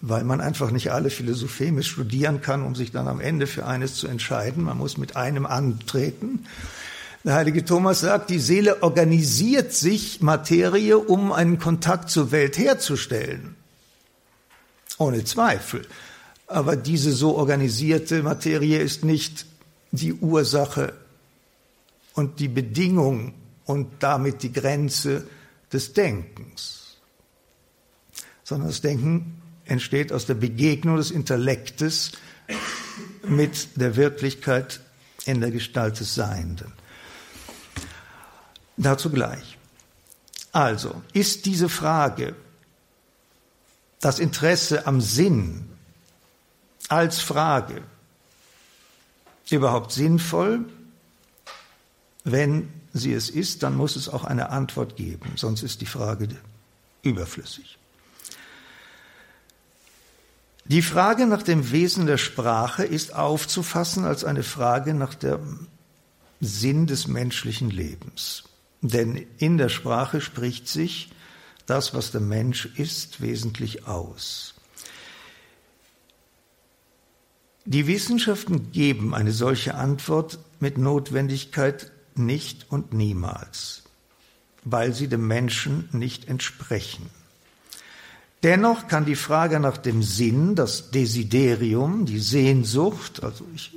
[0.00, 3.96] weil man einfach nicht alle Philosopheme studieren kann, um sich dann am Ende für eines
[3.96, 4.62] zu entscheiden.
[4.62, 6.46] Man muss mit einem antreten.
[7.24, 13.54] Der heilige Thomas sagt, die Seele organisiert sich Materie, um einen Kontakt zur Welt herzustellen.
[14.98, 15.86] Ohne Zweifel.
[16.48, 19.46] Aber diese so organisierte Materie ist nicht
[19.92, 20.94] die Ursache
[22.14, 25.26] und die Bedingung und damit die Grenze
[25.72, 26.98] des Denkens,
[28.42, 32.12] sondern das Denken entsteht aus der Begegnung des Intellektes
[33.26, 34.80] mit der Wirklichkeit
[35.24, 36.72] in der Gestalt des Seienden.
[38.76, 39.58] Dazu gleich.
[40.52, 42.36] Also, ist diese Frage,
[44.00, 45.68] das Interesse am Sinn
[46.88, 47.82] als Frage
[49.50, 50.64] überhaupt sinnvoll?
[52.24, 56.28] Wenn sie es ist, dann muss es auch eine Antwort geben, sonst ist die Frage
[57.02, 57.78] überflüssig.
[60.64, 65.66] Die Frage nach dem Wesen der Sprache ist aufzufassen als eine Frage nach dem
[66.40, 68.44] Sinn des menschlichen Lebens.
[68.82, 71.10] Denn in der Sprache spricht sich
[71.66, 74.54] das, was der Mensch ist, wesentlich aus.
[77.64, 83.82] Die Wissenschaften geben eine solche Antwort mit Notwendigkeit nicht und niemals.
[84.64, 87.10] weil sie dem Menschen nicht entsprechen.
[88.42, 93.72] Dennoch kann die Frage nach dem Sinn, das Desiderium, die Sehnsucht, also ich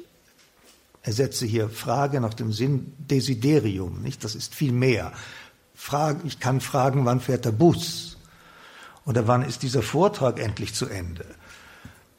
[1.06, 4.24] ersetze hier Frage nach dem Sinn Desiderium, nicht?
[4.24, 5.14] Das ist viel mehr.
[5.76, 8.18] Frage, ich kann fragen, wann fährt der Bus?
[9.06, 11.26] Oder wann ist dieser Vortrag endlich zu Ende?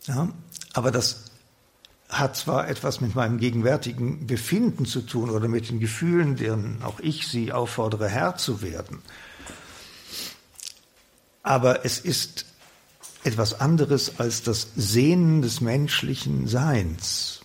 [0.06, 0.28] Ja,
[0.72, 1.24] aber das
[2.08, 7.00] hat zwar etwas mit meinem gegenwärtigen Befinden zu tun oder mit den Gefühlen, deren auch
[7.00, 9.02] ich sie auffordere, Herr zu werden.
[11.42, 12.46] Aber es ist
[13.24, 17.40] etwas anderes als das Sehnen des menschlichen Seins.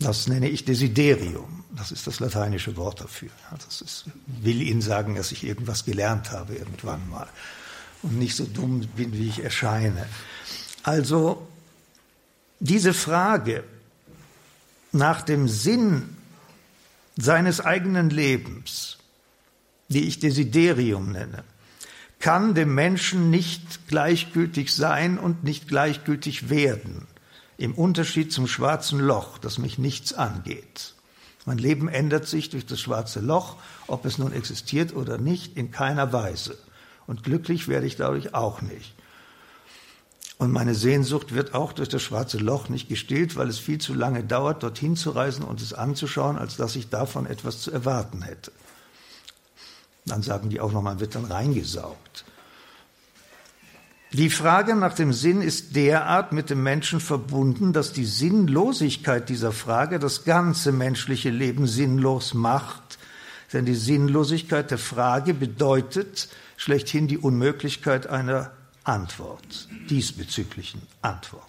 [0.00, 1.64] Das nenne ich Desiderium.
[1.76, 3.30] Das ist das lateinische Wort dafür.
[3.50, 7.28] Das ist, will Ihnen sagen, dass ich irgendwas gelernt habe irgendwann mal
[8.02, 10.06] und nicht so dumm bin, wie ich erscheine.
[10.82, 11.48] Also
[12.60, 13.64] diese Frage
[14.92, 16.16] nach dem Sinn
[17.16, 18.98] seines eigenen Lebens,
[19.88, 21.44] die ich Desiderium nenne,
[22.20, 27.06] kann dem Menschen nicht gleichgültig sein und nicht gleichgültig werden,
[27.58, 30.94] im Unterschied zum schwarzen Loch, das mich nichts angeht.
[31.44, 33.56] Mein Leben ändert sich durch das schwarze Loch,
[33.88, 36.56] ob es nun existiert oder nicht, in keiner Weise.
[37.06, 38.94] Und glücklich werde ich dadurch auch nicht.
[40.38, 43.92] Und meine Sehnsucht wird auch durch das schwarze Loch nicht gestillt, weil es viel zu
[43.92, 48.22] lange dauert, dorthin zu reisen und es anzuschauen, als dass ich davon etwas zu erwarten
[48.22, 48.52] hätte.
[50.06, 52.24] Dann sagen die auch noch, man wird dann reingesaugt.
[54.12, 59.52] Die Frage nach dem Sinn ist derart mit dem Menschen verbunden, dass die Sinnlosigkeit dieser
[59.52, 62.98] Frage das ganze menschliche Leben sinnlos macht.
[63.52, 71.44] Denn die Sinnlosigkeit der Frage bedeutet schlechthin die Unmöglichkeit einer Antwort, diesbezüglichen Antwort.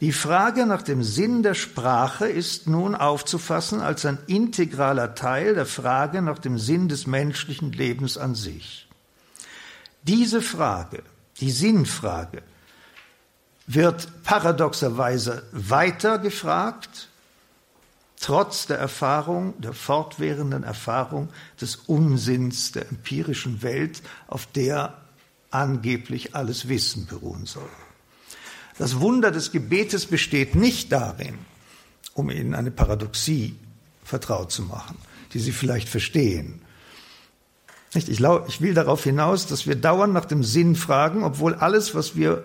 [0.00, 5.66] Die Frage nach dem Sinn der Sprache ist nun aufzufassen als ein integraler Teil der
[5.66, 8.88] Frage nach dem Sinn des menschlichen Lebens an sich.
[10.02, 11.04] Diese Frage,
[11.40, 12.42] die Sinnfrage,
[13.66, 17.08] wird paradoxerweise weiter gefragt,
[18.20, 21.28] trotz der Erfahrung, der fortwährenden Erfahrung
[21.60, 24.96] des Unsinns der empirischen Welt, auf der
[25.50, 27.68] angeblich alles Wissen beruhen soll.
[28.76, 31.38] Das Wunder des Gebetes besteht nicht darin,
[32.14, 33.56] um Ihnen eine Paradoxie
[34.02, 34.96] vertraut zu machen,
[35.32, 36.60] die Sie vielleicht verstehen.
[37.94, 42.44] Ich will darauf hinaus, dass wir dauernd nach dem Sinn fragen, obwohl alles, was wir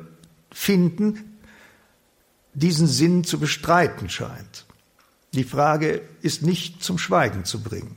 [0.51, 1.39] finden,
[2.53, 4.65] diesen Sinn zu bestreiten scheint.
[5.33, 7.95] Die Frage ist nicht zum Schweigen zu bringen.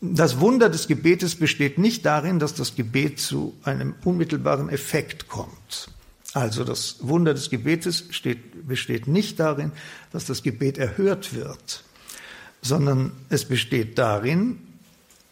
[0.00, 5.88] Das Wunder des Gebetes besteht nicht darin, dass das Gebet zu einem unmittelbaren Effekt kommt.
[6.34, 9.72] Also das Wunder des Gebetes steht, besteht nicht darin,
[10.12, 11.82] dass das Gebet erhört wird,
[12.62, 14.60] sondern es besteht darin,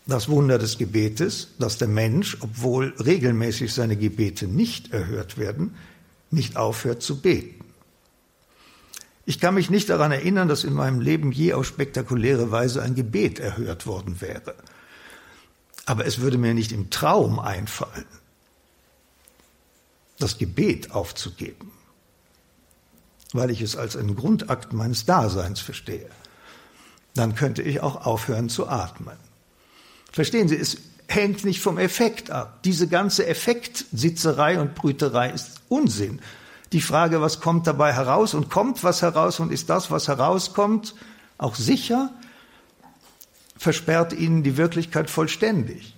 [0.07, 5.75] das Wunder des Gebetes, dass der Mensch, obwohl regelmäßig seine Gebete nicht erhört werden,
[6.31, 7.65] nicht aufhört zu beten.
[9.25, 12.95] Ich kann mich nicht daran erinnern, dass in meinem Leben je auf spektakuläre Weise ein
[12.95, 14.55] Gebet erhört worden wäre.
[15.85, 18.07] Aber es würde mir nicht im Traum einfallen,
[20.19, 21.73] das Gebet aufzugeben,
[23.33, 26.09] weil ich es als einen Grundakt meines Daseins verstehe.
[27.15, 29.26] Dann könnte ich auch aufhören zu atmen.
[30.17, 32.63] Verstehen Sie, es hängt nicht vom Effekt ab.
[32.65, 36.21] Diese ganze Effektsitzerei und Brüterei ist Unsinn
[36.73, 40.95] die Frage, was kommt dabei heraus und kommt was heraus und ist das, was herauskommt,
[41.37, 42.15] auch sicher,
[43.59, 45.95] versperrt ihnen die Wirklichkeit vollständig.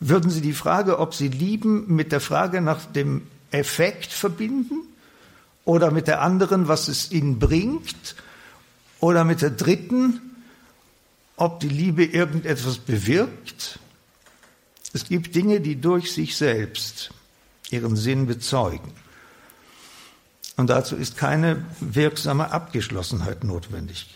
[0.00, 4.76] Würden Sie die Frage, ob Sie lieben, mit der Frage nach dem Effekt verbinden
[5.66, 8.16] oder mit der anderen, was es Ihnen bringt
[8.98, 10.29] oder mit der dritten,
[11.40, 13.78] ob die Liebe irgendetwas bewirkt?
[14.92, 17.10] Es gibt Dinge, die durch sich selbst
[17.70, 18.92] ihren Sinn bezeugen.
[20.56, 24.14] Und dazu ist keine wirksame Abgeschlossenheit notwendig.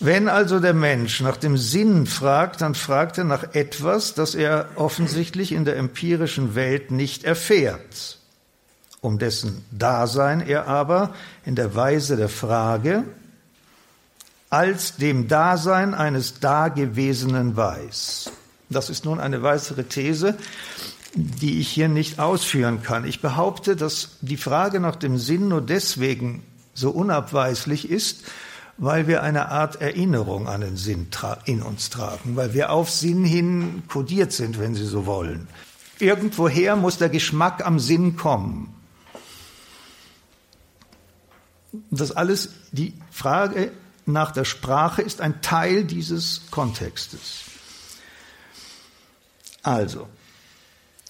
[0.00, 4.70] Wenn also der Mensch nach dem Sinn fragt, dann fragt er nach etwas, das er
[4.74, 8.18] offensichtlich in der empirischen Welt nicht erfährt,
[9.02, 13.04] um dessen Dasein er aber in der Weise der Frage
[14.50, 18.32] als dem Dasein eines Dagewesenen weiß.
[18.68, 20.36] Das ist nun eine weitere These,
[21.14, 23.04] die ich hier nicht ausführen kann.
[23.04, 26.42] Ich behaupte, dass die Frage nach dem Sinn nur deswegen
[26.74, 28.24] so unabweislich ist,
[28.76, 31.08] weil wir eine Art Erinnerung an den Sinn
[31.44, 35.48] in uns tragen, weil wir auf Sinn hin kodiert sind, wenn Sie so wollen.
[35.98, 38.74] Irgendwoher muss der Geschmack am Sinn kommen.
[41.90, 43.70] Das alles, die Frage
[44.12, 47.42] nach der Sprache ist ein Teil dieses Kontextes.
[49.62, 50.08] Also,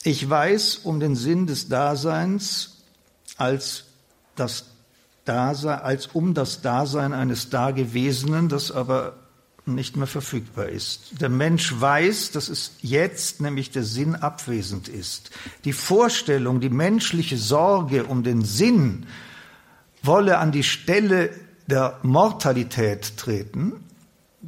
[0.02, 2.78] ich weiß um den Sinn des Daseins
[3.36, 3.84] als
[4.36, 4.64] das
[5.24, 9.16] Dasein, als um das Dasein eines Dagewesenen, das aber
[9.66, 11.20] nicht mehr verfügbar ist.
[11.20, 15.30] Der Mensch weiß, dass es jetzt nämlich der Sinn abwesend ist.
[15.64, 19.06] Die Vorstellung, die menschliche Sorge um den Sinn
[20.02, 21.30] wolle an die Stelle
[21.70, 23.84] der Mortalität treten,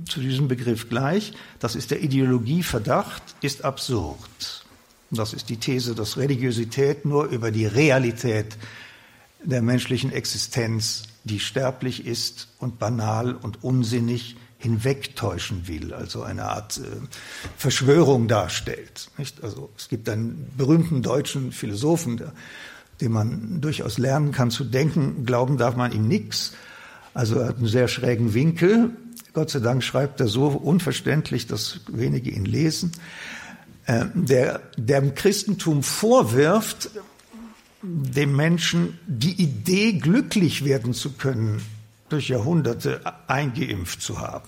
[0.08, 4.64] zu diesem Begriff gleich, das ist der Ideologieverdacht, ist absurd.
[5.10, 8.56] Das ist die These, dass Religiosität nur über die Realität
[9.44, 16.78] der menschlichen Existenz, die sterblich ist und banal und unsinnig, hinwegtäuschen will, also eine Art
[16.78, 16.82] äh,
[17.56, 19.10] Verschwörung darstellt.
[19.18, 19.42] Nicht?
[19.42, 22.32] Also es gibt einen berühmten deutschen Philosophen, der,
[23.00, 26.52] den man durchaus lernen kann zu denken, glauben darf man ihm nichts.
[27.14, 28.90] Also er hat einen sehr schrägen Winkel.
[29.32, 32.92] Gott sei Dank schreibt er so unverständlich, dass wenige ihn lesen.
[33.86, 36.90] Äh, der, der im Christentum vorwirft,
[37.82, 41.60] dem Menschen die Idee, glücklich werden zu können,
[42.08, 44.46] durch Jahrhunderte eingeimpft zu haben.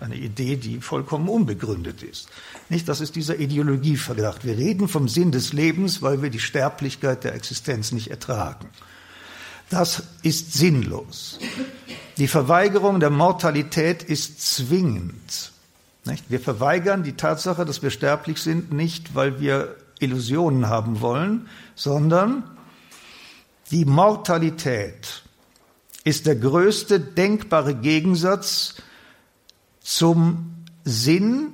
[0.00, 2.28] Eine Idee, die vollkommen unbegründet ist.
[2.68, 4.44] Nicht, das ist dieser Ideologieverdacht.
[4.44, 8.66] Wir reden vom Sinn des Lebens, weil wir die Sterblichkeit der Existenz nicht ertragen.
[9.70, 11.38] Das ist sinnlos.
[12.18, 15.52] Die Verweigerung der Mortalität ist zwingend.
[16.28, 22.42] Wir verweigern die Tatsache, dass wir sterblich sind, nicht, weil wir Illusionen haben wollen, sondern
[23.70, 25.22] die Mortalität
[26.02, 28.76] ist der größte denkbare Gegensatz
[29.80, 31.52] zum Sinn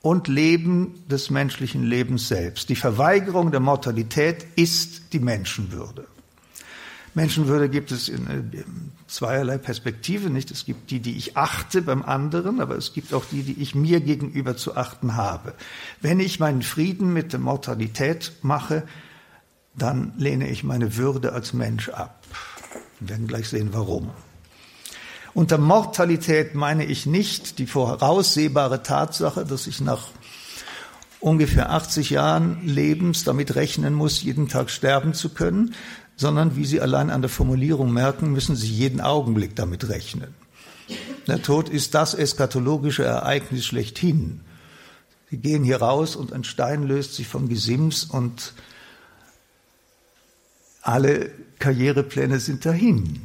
[0.00, 2.68] und Leben des menschlichen Lebens selbst.
[2.68, 6.06] Die Verweigerung der Mortalität ist die Menschenwürde.
[7.16, 10.50] Menschenwürde gibt es in, in zweierlei Perspektive, nicht?
[10.50, 13.74] Es gibt die, die ich achte beim anderen, aber es gibt auch die, die ich
[13.74, 15.54] mir gegenüber zu achten habe.
[16.02, 18.82] Wenn ich meinen Frieden mit der Mortalität mache,
[19.74, 22.22] dann lehne ich meine Würde als Mensch ab.
[23.00, 24.10] Wir werden gleich sehen, warum.
[25.32, 30.08] Unter Mortalität meine ich nicht die voraussehbare Tatsache, dass ich nach
[31.18, 35.74] ungefähr 80 Jahren Lebens damit rechnen muss, jeden Tag sterben zu können,
[36.16, 40.34] sondern wie Sie allein an der Formulierung merken, müssen Sie jeden Augenblick damit rechnen.
[41.26, 44.40] Der Tod ist das eskatologische Ereignis schlechthin.
[45.30, 48.54] Sie gehen hier raus und ein Stein löst sich vom Gesims und
[50.82, 53.20] alle Karrierepläne sind dahin.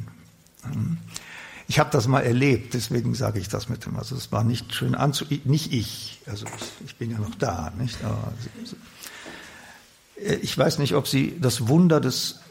[1.68, 3.96] Ich habe das mal erlebt, deswegen sage ich das mit dem.
[3.96, 6.44] Also es war nicht schön anzu, nicht ich, also
[6.84, 8.02] ich, bin ja noch da, nicht.
[8.04, 8.32] Aber
[10.16, 12.41] ich weiß nicht, ob Sie das Wunder des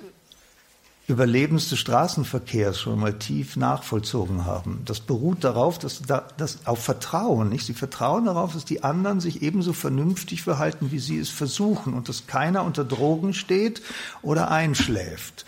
[1.12, 4.82] Überlebens des Straßenverkehrs schon mal tief nachvollzogen haben.
[4.86, 7.66] Das beruht darauf, dass da, das auf Vertrauen, nicht?
[7.66, 12.10] Sie vertrauen darauf, dass die anderen sich ebenso vernünftig verhalten, wie sie es versuchen und
[12.10, 13.82] dass keiner unter Drogen steht
[14.22, 15.46] oder einschläft.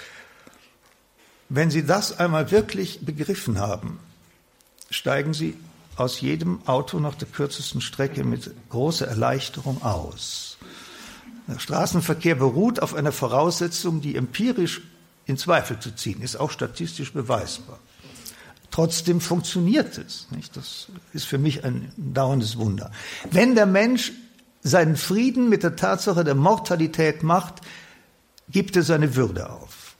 [1.50, 4.00] Wenn Sie das einmal wirklich begriffen haben,
[4.90, 5.56] steigen Sie
[5.96, 10.58] aus jedem Auto nach der kürzesten Strecke mit großer Erleichterung aus.
[11.48, 14.82] Der Straßenverkehr beruht auf einer Voraussetzung, die empirisch
[15.26, 17.80] in Zweifel zu ziehen, ist auch statistisch beweisbar.
[18.72, 20.28] Trotzdem funktioniert es.
[20.32, 20.58] Nicht?
[20.58, 22.92] Das ist für mich ein dauerndes Wunder.
[23.30, 24.12] Wenn der Mensch
[24.64, 27.62] seinen Frieden mit der Tatsache der Mortalität macht,
[28.50, 29.96] gibt er seine Würde auf.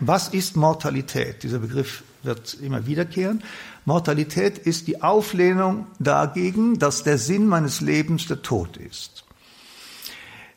[0.00, 1.44] Was ist Mortalität?
[1.44, 3.44] Dieser Begriff wird immer wiederkehren.
[3.84, 9.24] Mortalität ist die Auflehnung dagegen, dass der Sinn meines Lebens der Tod ist.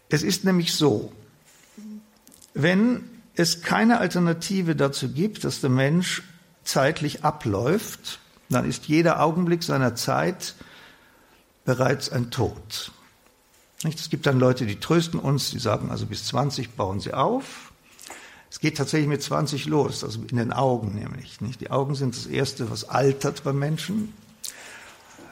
[0.10, 1.12] Es ist nämlich so,
[2.54, 3.04] wenn
[3.36, 6.24] es keine Alternative dazu gibt, dass der Mensch
[6.64, 8.20] zeitlich abläuft,
[8.50, 10.56] dann ist jeder Augenblick seiner Zeit
[11.64, 12.92] bereits ein Tod.
[13.84, 17.72] Es gibt dann Leute, die trösten uns, die sagen also bis 20 bauen sie auf.
[18.50, 21.38] Es geht tatsächlich mit 20 los, also in den Augen nämlich.
[21.60, 24.14] Die Augen sind das Erste, was altert beim Menschen.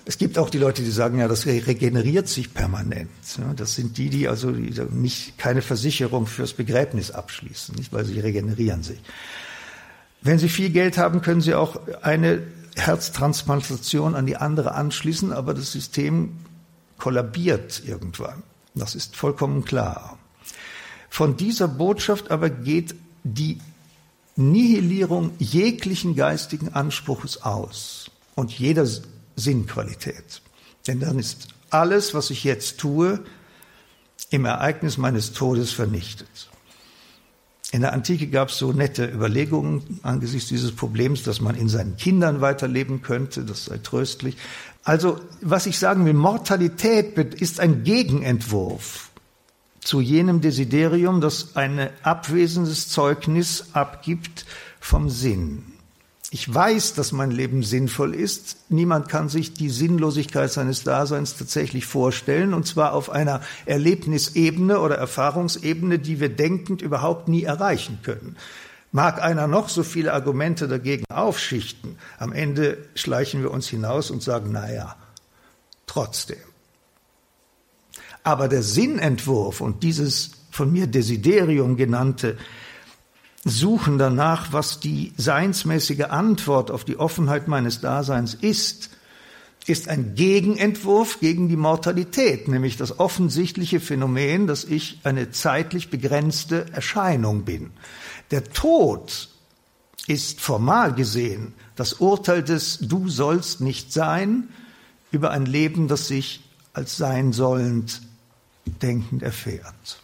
[0.06, 3.10] Es gibt auch die Leute, die sagen, ja, das regeneriert sich permanent.
[3.56, 8.84] Das sind die, die also nicht keine Versicherung fürs Begräbnis abschließen, nicht, weil sie regenerieren
[8.84, 9.00] sich.
[10.22, 12.42] Wenn Sie viel Geld haben, können Sie auch eine
[12.76, 16.38] Herztransplantation an die andere anschließen, aber das System
[16.98, 18.42] kollabiert irgendwann.
[18.74, 20.18] Das ist vollkommen klar.
[21.10, 23.60] Von dieser Botschaft aber geht die
[24.36, 28.10] Nihilierung jeglichen geistigen Anspruches aus.
[28.36, 28.88] Und jeder
[29.36, 30.42] Sinnqualität.
[30.88, 33.24] Denn dann ist alles, was ich jetzt tue,
[34.30, 36.50] im Ereignis meines Todes vernichtet.
[37.72, 41.98] In der Antike gab es so nette Überlegungen angesichts dieses Problems, dass man in seinen
[41.98, 44.38] Kindern weiterleben könnte, das sei tröstlich.
[44.84, 49.10] Also, was ich sagen will, Mortalität ist ein Gegenentwurf
[49.80, 54.46] zu jenem Desiderium, das ein abwesendes Zeugnis abgibt
[54.80, 55.73] vom Sinn.
[56.34, 58.58] Ich weiß, dass mein Leben sinnvoll ist.
[58.70, 64.96] Niemand kann sich die Sinnlosigkeit seines Daseins tatsächlich vorstellen, und zwar auf einer Erlebnisebene oder
[64.96, 68.36] Erfahrungsebene, die wir denkend überhaupt nie erreichen können.
[68.92, 74.24] Mag einer noch so viele Argumente dagegen aufschichten, am Ende schleichen wir uns hinaus und
[74.24, 74.96] sagen, na ja,
[75.86, 76.42] trotzdem.
[78.24, 82.40] Aber der Sinnentwurf und dieses von mir Desiderium genannte
[83.46, 88.90] Suchen danach, was die seinsmäßige Antwort auf die Offenheit meines Daseins ist,
[89.66, 96.72] ist ein Gegenentwurf gegen die Mortalität, nämlich das offensichtliche Phänomen, dass ich eine zeitlich begrenzte
[96.74, 97.72] Erscheinung bin.
[98.32, 99.30] Der Tod
[100.08, 104.50] ist formal gesehen das Urteil des Du sollst nicht sein
[105.12, 108.02] über ein Leben, das sich als sein sollend
[108.82, 110.03] denkend erfährt.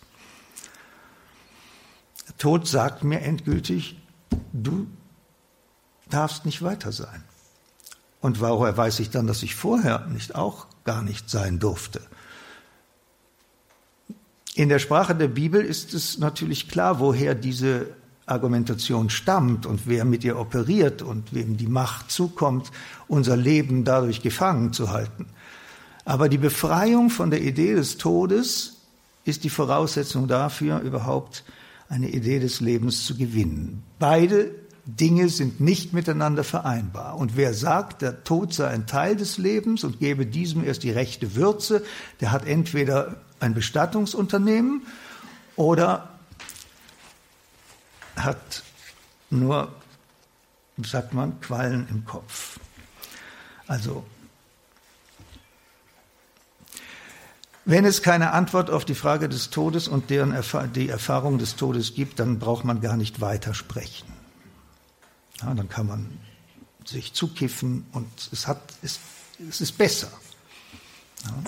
[2.40, 4.00] Tod sagt mir endgültig,
[4.54, 4.88] du
[6.10, 7.24] darfst nicht weiter sein.
[8.22, 12.02] Und woher weiß ich dann, dass ich vorher nicht auch gar nicht sein durfte?
[14.56, 17.88] In der Sprache der Bibel ist es natürlich klar, woher diese
[18.26, 22.72] Argumentation stammt und wer mit ihr operiert und wem die Macht zukommt,
[23.08, 25.28] unser Leben dadurch gefangen zu halten.
[26.06, 28.78] Aber die Befreiung von der Idee des Todes
[29.26, 31.44] ist die Voraussetzung dafür, überhaupt
[31.90, 33.84] eine Idee des Lebens zu gewinnen.
[33.98, 34.52] Beide
[34.86, 37.18] Dinge sind nicht miteinander vereinbar.
[37.18, 40.92] Und wer sagt, der Tod sei ein Teil des Lebens und gebe diesem erst die
[40.92, 41.84] rechte Würze,
[42.22, 44.84] der hat entweder ein Bestattungsunternehmen
[45.56, 46.10] oder
[48.16, 48.64] hat
[49.30, 49.72] nur,
[50.84, 52.60] sagt man, Quallen im Kopf.
[53.68, 54.04] Also
[57.70, 61.56] Wenn es keine Antwort auf die Frage des Todes und deren Erfa die Erfahrung des
[61.56, 64.12] Todes gibt, dann braucht man gar nicht weiter sprechen.
[65.40, 66.18] Ja, dann kann man
[66.84, 69.00] sich zukiffen und es, hat, es,
[69.48, 70.10] es ist besser.
[71.26, 71.44] Ja.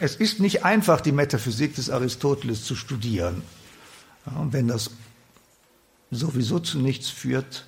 [0.00, 3.42] Es ist nicht einfach, die Metaphysik des Aristoteles zu studieren.
[4.24, 4.92] Ja, und wenn das
[6.10, 7.66] sowieso zu nichts führt,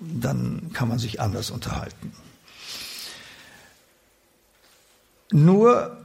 [0.00, 2.12] dann kann man sich anders unterhalten.
[5.30, 5.96] Nur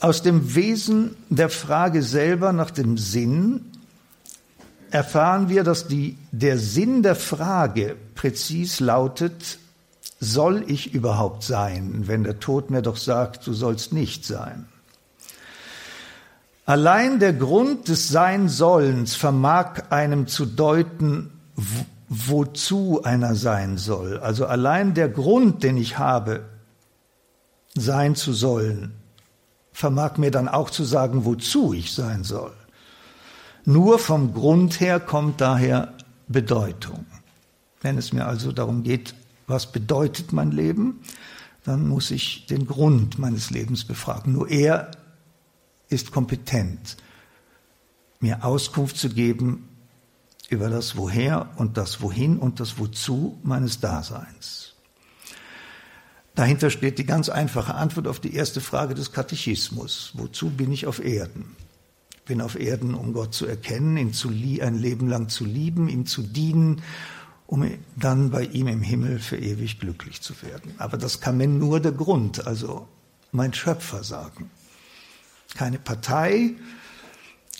[0.00, 3.66] aus dem Wesen der Frage selber nach dem Sinn
[4.90, 9.58] erfahren wir, dass die, der Sinn der Frage präzis lautet,
[10.18, 14.66] soll ich überhaupt sein, wenn der Tod mir doch sagt, du sollst nicht sein.
[16.66, 21.30] Allein der Grund des Sein-Sollens vermag einem zu deuten,
[22.08, 24.18] wozu einer sein soll.
[24.18, 26.44] Also allein der Grund, den ich habe,
[27.80, 28.92] sein zu sollen,
[29.72, 32.52] vermag mir dann auch zu sagen, wozu ich sein soll.
[33.64, 35.94] Nur vom Grund her kommt daher
[36.28, 37.06] Bedeutung.
[37.80, 39.14] Wenn es mir also darum geht,
[39.46, 41.00] was bedeutet mein Leben,
[41.64, 44.32] dann muss ich den Grund meines Lebens befragen.
[44.32, 44.90] Nur er
[45.88, 46.96] ist kompetent,
[48.20, 49.68] mir Auskunft zu geben
[50.48, 54.69] über das Woher und das Wohin und das Wozu meines Daseins.
[56.40, 60.12] Dahinter steht die ganz einfache Antwort auf die erste Frage des Katechismus.
[60.14, 61.54] Wozu bin ich auf Erden?
[62.14, 65.90] Ich bin auf Erden, um Gott zu erkennen, ihn zu ein Leben lang zu lieben,
[65.90, 66.80] ihm zu dienen,
[67.46, 70.72] um dann bei ihm im Himmel für ewig glücklich zu werden.
[70.78, 72.88] Aber das kann mir nur der Grund, also
[73.32, 74.50] mein Schöpfer sagen.
[75.56, 76.54] Keine Partei,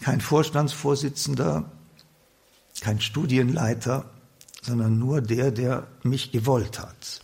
[0.00, 1.70] kein Vorstandsvorsitzender,
[2.80, 4.08] kein Studienleiter,
[4.62, 7.20] sondern nur der, der mich gewollt hat.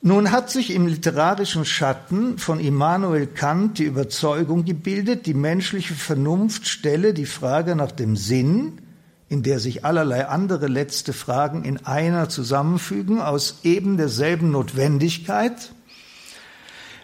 [0.00, 6.68] Nun hat sich im literarischen Schatten von Immanuel Kant die Überzeugung gebildet, die menschliche Vernunft
[6.68, 8.80] stelle die Frage nach dem Sinn,
[9.28, 15.72] in der sich allerlei andere letzte Fragen in einer zusammenfügen, aus eben derselben Notwendigkeit,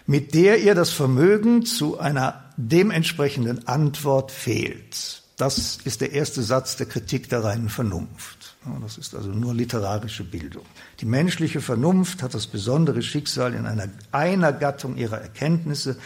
[0.07, 5.21] mit der ihr das Vermögen zu einer dementsprechenden Antwort fehlt.
[5.35, 8.44] Das ist der erste Satz der Kritik der reinen Vernunft.
[8.81, 10.65] Das ist also nur literarische Bildung.
[10.99, 15.97] Die menschliche Vernunft hat das besondere Schicksal in einer, einer Gattung ihrer Erkenntnisse,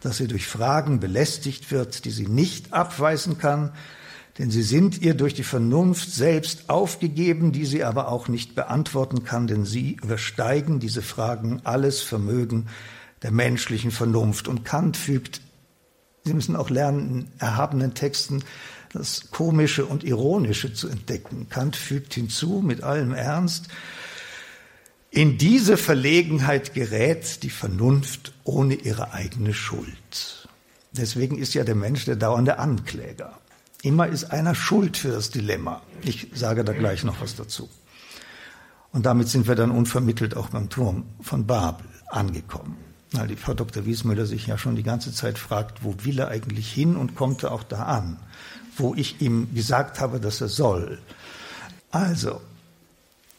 [0.00, 3.72] dass sie durch Fragen belästigt wird, die sie nicht abweisen kann,
[4.38, 9.24] denn sie sind ihr durch die Vernunft selbst aufgegeben, die sie aber auch nicht beantworten
[9.24, 12.66] kann, denn sie übersteigen diese Fragen alles Vermögen
[13.22, 14.46] der menschlichen Vernunft.
[14.46, 15.40] Und Kant fügt
[16.28, 18.44] Sie müssen auch lernen, in erhabenen Texten
[18.92, 21.48] das Komische und Ironische zu entdecken.
[21.48, 23.68] Kant fügt hinzu mit allem Ernst,
[25.10, 30.48] in diese Verlegenheit gerät die Vernunft ohne ihre eigene Schuld.
[30.92, 33.38] Deswegen ist ja der Mensch der dauernde Ankläger.
[33.82, 35.82] Immer ist einer schuld für das Dilemma.
[36.02, 37.68] Ich sage da gleich noch was dazu.
[38.92, 42.76] Und damit sind wir dann unvermittelt auch beim Turm von Babel angekommen.
[43.12, 43.86] Weil die Frau Dr.
[43.86, 47.42] Wiesmüller sich ja schon die ganze Zeit fragt, wo will er eigentlich hin und kommt
[47.42, 48.18] er auch da an,
[48.78, 50.98] wo ich ihm gesagt habe, dass er soll.
[51.90, 52.40] Also,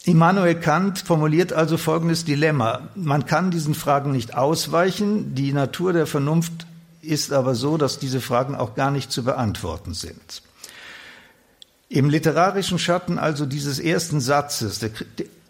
[0.04, 2.88] Immanuel Kant formuliert also folgendes Dilemma.
[2.94, 5.34] Man kann diesen Fragen nicht ausweichen.
[5.34, 6.66] Die Natur der Vernunft
[7.02, 10.42] ist aber so, dass diese Fragen auch gar nicht zu beantworten sind.
[11.88, 14.80] Im literarischen Schatten also dieses ersten Satzes,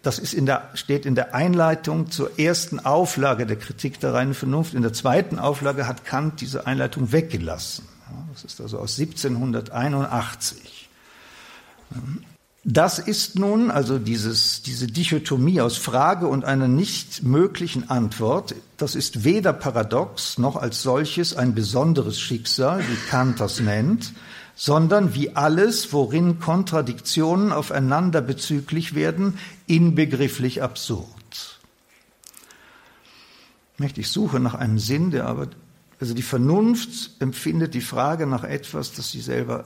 [0.01, 4.33] das ist in der, steht in der Einleitung zur ersten Auflage der Kritik der reinen
[4.33, 4.73] Vernunft.
[4.73, 7.87] In der zweiten Auflage hat Kant diese Einleitung weggelassen.
[8.33, 10.89] Das ist also aus 1781.
[12.63, 18.93] Das ist nun, also dieses, diese Dichotomie aus Frage und einer nicht möglichen Antwort, das
[18.93, 24.13] ist weder paradox noch als solches ein besonderes Schicksal, wie Kant das nennt,
[24.55, 31.07] sondern wie alles, worin Kontradiktionen aufeinander bezüglich werden, inbegrifflich absurd.
[33.95, 35.47] Ich suche nach einem Sinn, der aber,
[36.01, 39.65] also die Vernunft empfindet die Frage nach etwas, das sie selber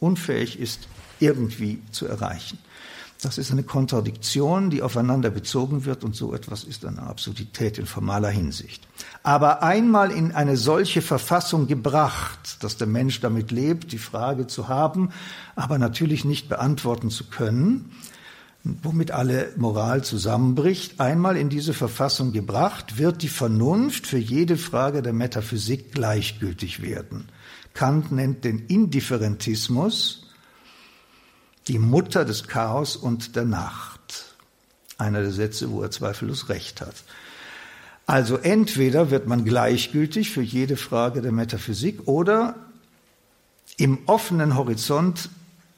[0.00, 0.86] unfähig ist,
[1.18, 2.58] irgendwie zu erreichen.
[3.22, 7.86] Das ist eine Kontradiktion, die aufeinander bezogen wird und so etwas ist eine Absurdität in
[7.86, 8.86] formaler Hinsicht.
[9.22, 14.68] Aber einmal in eine solche Verfassung gebracht, dass der Mensch damit lebt, die Frage zu
[14.68, 15.10] haben,
[15.54, 17.92] aber natürlich nicht beantworten zu können,
[18.64, 25.02] womit alle Moral zusammenbricht, einmal in diese Verfassung gebracht, wird die Vernunft für jede Frage
[25.02, 27.28] der Metaphysik gleichgültig werden.
[27.74, 30.28] Kant nennt den Indifferentismus,
[31.68, 34.36] die Mutter des Chaos und der Nacht.
[34.98, 36.94] Einer der Sätze, wo er zweifellos recht hat.
[38.06, 42.56] Also entweder wird man gleichgültig für jede Frage der Metaphysik oder
[43.76, 45.30] im offenen Horizont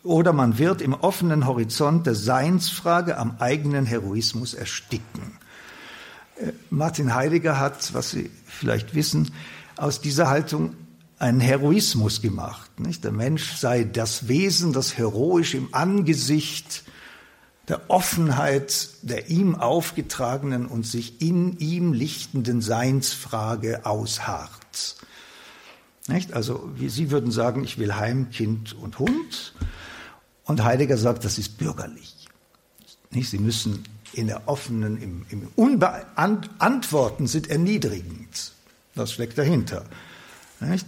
[0.05, 5.39] oder man wird im offenen Horizont der Seinsfrage am eigenen Heroismus ersticken.
[6.37, 9.33] Äh, Martin Heidegger hat, was Sie vielleicht wissen,
[9.77, 10.77] aus dieser Haltung
[11.19, 12.79] einen Heroismus gemacht.
[12.79, 13.03] Nicht?
[13.03, 16.85] Der Mensch sei das Wesen, das heroisch im Angesicht
[17.69, 24.97] der Offenheit der ihm aufgetragenen und sich in ihm lichtenden Seinsfrage ausharrt.
[26.07, 26.35] Nicht?
[26.35, 29.55] Also wie Sie würden sagen, ich will Heim, Kind und Hund.
[30.45, 32.15] Und Heidegger sagt, das ist bürgerlich.
[33.11, 33.31] Nicht?
[33.31, 35.83] Sie müssen in der offenen, im, im
[36.59, 38.53] Antworten sind erniedrigend.
[38.95, 39.85] Das steckt dahinter.
[40.61, 40.87] Nicht?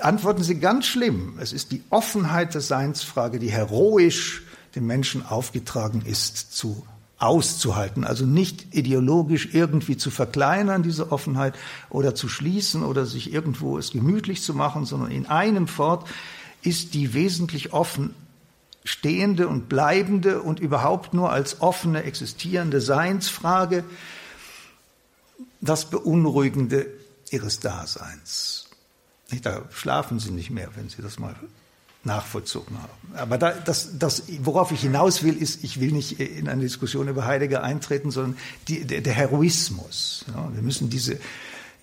[0.00, 1.38] antworten Sie ganz schlimm.
[1.40, 4.42] Es ist die Offenheit der Seinsfrage, die heroisch
[4.74, 6.84] dem Menschen aufgetragen ist, zu
[7.18, 8.04] auszuhalten.
[8.04, 11.54] Also nicht ideologisch irgendwie zu verkleinern, diese Offenheit,
[11.90, 16.08] oder zu schließen oder sich irgendwo es gemütlich zu machen, sondern in einem fort
[16.62, 18.14] ist die wesentlich offen
[18.84, 23.84] stehende und bleibende und überhaupt nur als offene existierende Seinsfrage
[25.60, 26.86] das Beunruhigende
[27.30, 28.68] ihres Daseins.
[29.42, 31.34] Da schlafen sie nicht mehr, wenn sie das mal
[32.04, 33.18] nachvollzogen haben.
[33.18, 37.08] Aber da, das, das, worauf ich hinaus will, ist, ich will nicht in eine Diskussion
[37.08, 38.36] über Heidegger eintreten, sondern
[38.68, 40.26] die, der, der, Heroismus.
[40.28, 41.18] Ja, wir müssen diese,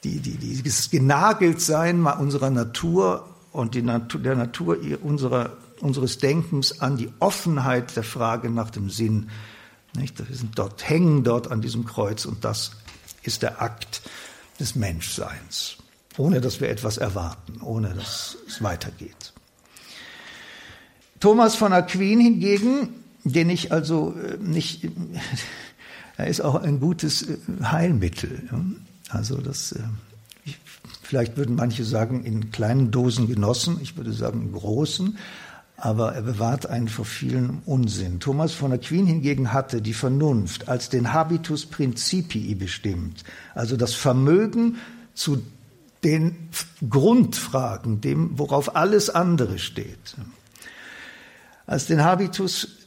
[0.03, 6.79] die, die, die, dieses Genageltsein unserer Natur und die Natur, der Natur unserer, unseres Denkens
[6.81, 9.29] an die Offenheit der Frage nach dem Sinn.
[9.95, 10.17] Nicht?
[10.27, 12.71] Wir sind dort, hängen dort an diesem Kreuz und das
[13.23, 14.01] ist der Akt
[14.59, 15.77] des Menschseins
[16.17, 19.33] ohne dass wir etwas erwarten, ohne dass es weitergeht.
[21.19, 22.89] Thomas von Aquin hingegen,
[23.23, 24.87] den ich also äh, nicht,
[26.17, 28.49] er ist auch ein gutes äh, Heilmittel.
[29.09, 29.79] Also das, äh,
[31.03, 35.17] vielleicht würden manche sagen, in kleinen Dosen genossen, ich würde sagen in großen,
[35.83, 38.19] aber er bewahrt einen vor vielen Unsinn.
[38.19, 43.23] Thomas von Aquin hingegen hatte die Vernunft als den Habitus Principii bestimmt,
[43.55, 44.77] also das Vermögen
[45.15, 45.41] zu
[46.03, 46.49] den
[46.87, 50.15] Grundfragen, dem, worauf alles andere steht.
[51.65, 52.80] Als den Habitus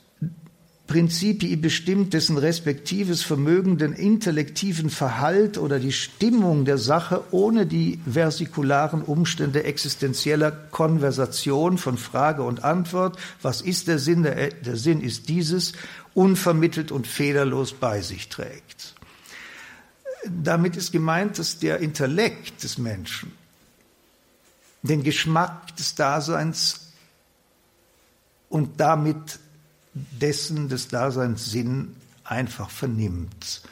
[0.86, 8.00] Principii bestimmt, dessen respektives Vermögen den intellektiven Verhalt oder die Stimmung der Sache ohne die
[8.10, 15.00] versikularen Umstände existenzieller Konversation von Frage und Antwort, was ist der Sinn, der, der Sinn
[15.00, 15.72] ist dieses,
[16.12, 18.94] unvermittelt und fehlerlos bei sich trägt.
[20.26, 23.32] Damit ist gemeint, dass der Intellekt des Menschen
[24.82, 26.92] den Geschmack des Daseins
[28.50, 29.38] und damit
[29.94, 33.62] dessen des Daseins Sinn einfach vernimmt,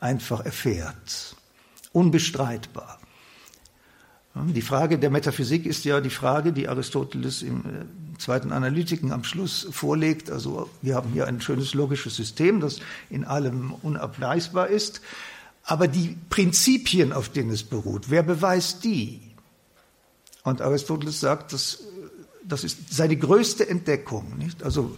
[0.00, 1.36] einfach erfährt.
[1.92, 2.98] Unbestreitbar.
[4.34, 9.24] Die Frage der Metaphysik ist ja die Frage, die Aristoteles im äh, zweiten Analytiken am
[9.24, 10.30] Schluss vorlegt.
[10.30, 15.00] Also wir haben hier ein schönes logisches System, das in allem unabweisbar ist.
[15.64, 19.22] Aber die Prinzipien, auf denen es beruht, wer beweist die?
[20.42, 21.82] Und Aristoteles sagt, das,
[22.44, 24.36] das ist seine größte Entdeckung.
[24.36, 24.62] Nicht?
[24.62, 24.96] Also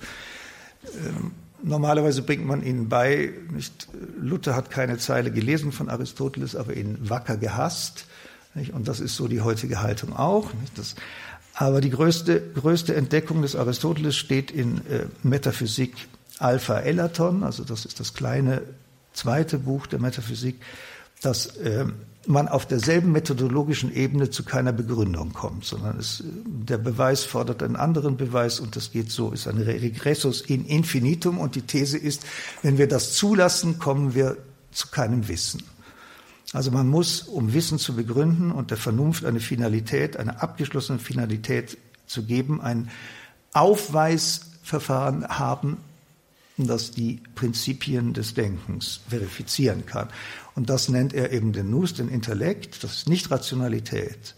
[1.63, 3.89] normalerweise bringt man ihnen bei, nicht,
[4.21, 8.07] Luther hat keine Zeile gelesen von Aristoteles, aber ihn wacker gehasst.
[8.55, 8.73] Nicht?
[8.73, 10.51] Und das ist so die heutige Haltung auch.
[10.75, 10.95] Das,
[11.55, 15.95] aber die größte, größte Entdeckung des Aristoteles steht in äh, Metaphysik
[16.39, 18.63] Alpha Elaton, also das ist das kleine
[19.13, 20.61] zweite Buch der Metaphysik,
[21.21, 21.87] dass äh,
[22.29, 27.77] man auf derselben methodologischen Ebene zu keiner Begründung kommt, sondern es, der Beweis fordert einen
[27.77, 32.25] anderen Beweis und das geht so, ist ein Regressus in infinitum und die These ist,
[32.63, 34.37] wenn wir das zulassen, kommen wir
[34.73, 35.63] zu keinem Wissen.
[36.53, 41.79] Also man muss, um Wissen zu begründen und der Vernunft eine Finalität, eine abgeschlossene Finalität
[42.07, 42.91] zu geben, ein
[43.53, 45.79] Aufweisverfahren haben,
[46.67, 50.09] das die Prinzipien des Denkens verifizieren kann.
[50.55, 52.83] Und das nennt er eben den Nus, den Intellekt.
[52.83, 54.35] Das ist nicht Rationalität.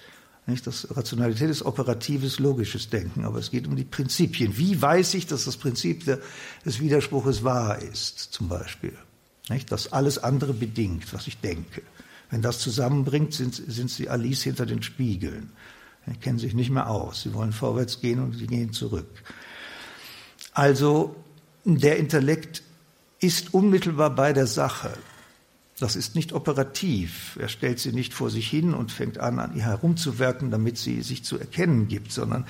[0.46, 0.66] Nicht?
[0.66, 4.56] Das Rationalität ist operatives, logisches Denken, aber es geht um die Prinzipien.
[4.56, 8.96] Wie weiß ich, dass das Prinzip des Widerspruches wahr ist, zum Beispiel?
[9.48, 9.72] Nicht?
[9.72, 11.82] Dass alles andere bedingt, was ich denke.
[12.30, 15.52] Wenn das zusammenbringt, sind, sind sie Alice hinter den Spiegeln.
[16.06, 17.22] Sie kennen sich nicht mehr aus.
[17.22, 19.22] Sie wollen vorwärts gehen und sie gehen zurück.
[20.52, 21.16] Also
[21.64, 22.62] der Intellekt
[23.20, 24.92] ist unmittelbar bei der Sache.
[25.78, 27.38] Das ist nicht operativ.
[27.40, 31.02] Er stellt sie nicht vor sich hin und fängt an, an ihr herumzuwerken, damit sie
[31.02, 32.46] sich zu erkennen gibt, sondern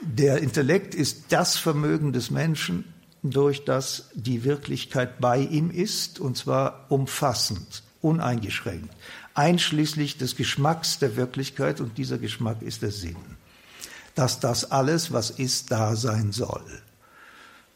[0.00, 2.84] der Intellekt ist das Vermögen des Menschen,
[3.22, 8.92] durch das die Wirklichkeit bei ihm ist, und zwar umfassend, uneingeschränkt,
[9.34, 13.16] einschließlich des Geschmacks der Wirklichkeit, und dieser Geschmack ist der Sinn.
[14.14, 16.64] Dass das alles, was ist, da sein soll.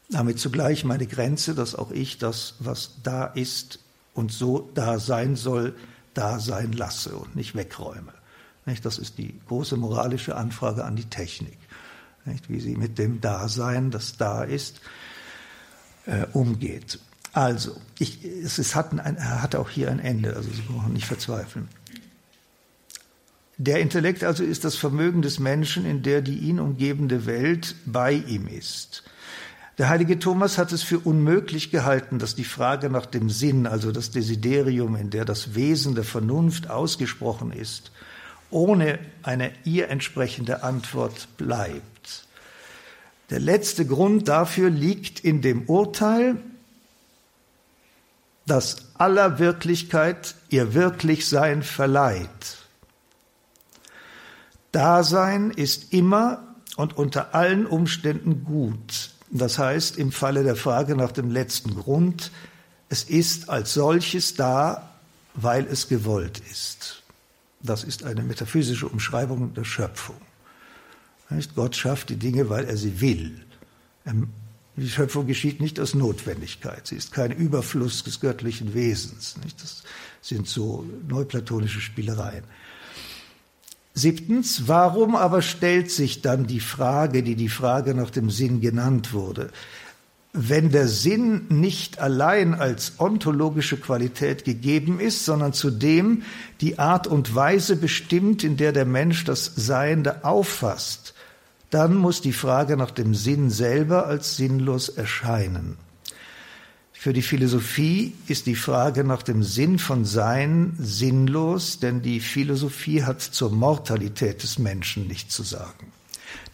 [0.09, 3.79] Damit zugleich meine Grenze, dass auch ich das, was da ist
[4.13, 5.75] und so da sein soll,
[6.13, 8.13] da sein lasse und nicht wegräume.
[8.83, 11.57] Das ist die große moralische Anfrage an die Technik,
[12.47, 14.81] wie sie mit dem Dasein, das da ist,
[16.05, 16.99] äh, umgeht.
[17.31, 21.05] Also, ich, es, es hat, ein, hat auch hier ein Ende, also Sie brauchen nicht
[21.05, 21.69] verzweifeln.
[23.57, 28.13] Der Intellekt also ist das Vermögen des Menschen, in der die ihn umgebende Welt bei
[28.13, 29.03] ihm ist.
[29.77, 33.91] Der heilige Thomas hat es für unmöglich gehalten, dass die Frage nach dem Sinn, also
[33.91, 37.91] das Desiderium, in der das Wesen der Vernunft ausgesprochen ist,
[38.49, 42.25] ohne eine ihr entsprechende Antwort bleibt.
[43.29, 46.37] Der letzte Grund dafür liegt in dem Urteil,
[48.47, 52.57] das aller Wirklichkeit ihr Wirklichsein verleiht.
[54.71, 61.11] Dasein ist immer und unter allen Umständen gut, das heißt, im Falle der Frage nach
[61.11, 62.31] dem letzten Grund,
[62.89, 64.93] es ist als solches da,
[65.33, 67.03] weil es gewollt ist.
[67.61, 70.15] Das ist eine metaphysische Umschreibung der Schöpfung.
[71.55, 73.45] Gott schafft die Dinge, weil er sie will.
[74.05, 74.29] Ähm,
[74.77, 76.85] die Schöpfung geschieht nicht aus Notwendigkeit.
[76.85, 79.35] Sie ist kein Überfluss des göttlichen Wesens.
[79.59, 79.83] Das
[80.21, 82.43] sind so neuplatonische Spielereien.
[83.97, 89.11] Siebtens, warum aber stellt sich dann die Frage, die die Frage nach dem Sinn genannt
[89.11, 89.49] wurde?
[90.33, 96.21] Wenn der Sinn nicht allein als ontologische Qualität gegeben ist, sondern zudem
[96.61, 101.15] die Art und Weise bestimmt, in der der Mensch das Seiende auffasst,
[101.71, 105.75] dann muss die Frage nach dem Sinn selber als sinnlos erscheinen.
[106.99, 113.03] Für die Philosophie ist die Frage nach dem Sinn von Sein sinnlos, denn die Philosophie
[113.03, 115.91] hat zur Mortalität des Menschen nichts zu sagen.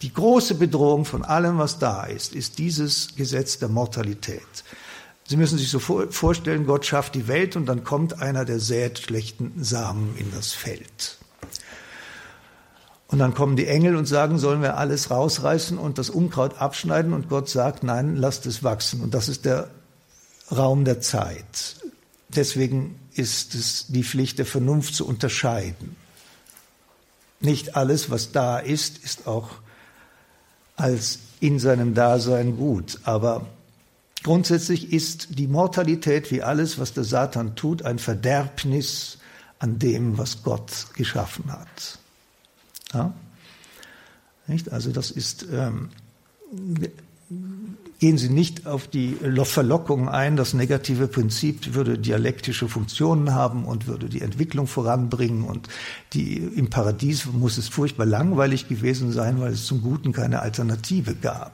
[0.02, 4.42] Die große Bedrohung von allem, was da ist, ist dieses Gesetz der Mortalität.
[5.26, 8.98] Sie müssen sich so vorstellen, Gott schafft die Welt und dann kommt einer, der sät
[8.98, 11.16] schlechten Samen in das Feld.
[13.08, 17.14] Und dann kommen die Engel und sagen, sollen wir alles rausreißen und das Unkraut abschneiden?
[17.14, 19.00] Und Gott sagt, nein, lasst es wachsen.
[19.00, 19.70] Und das ist der
[20.56, 21.76] Raum der Zeit.
[22.28, 25.96] Deswegen ist es die Pflicht der Vernunft zu unterscheiden.
[27.40, 29.50] Nicht alles, was da ist, ist auch
[30.76, 32.98] als in seinem Dasein gut.
[33.04, 33.46] Aber
[34.22, 39.18] grundsätzlich ist die Mortalität wie alles, was der Satan tut, ein Verderbnis
[39.58, 41.98] an dem, was Gott geschaffen hat.
[42.92, 43.14] Ja?
[44.46, 44.72] Nicht?
[44.72, 45.90] Also das ist, ähm,
[47.98, 53.86] gehen Sie nicht auf die Verlockung ein, das negative Prinzip würde dialektische Funktionen haben und
[53.86, 55.68] würde die Entwicklung voranbringen und
[56.12, 61.14] die, im Paradies muss es furchtbar langweilig gewesen sein, weil es zum Guten keine Alternative
[61.14, 61.52] gab.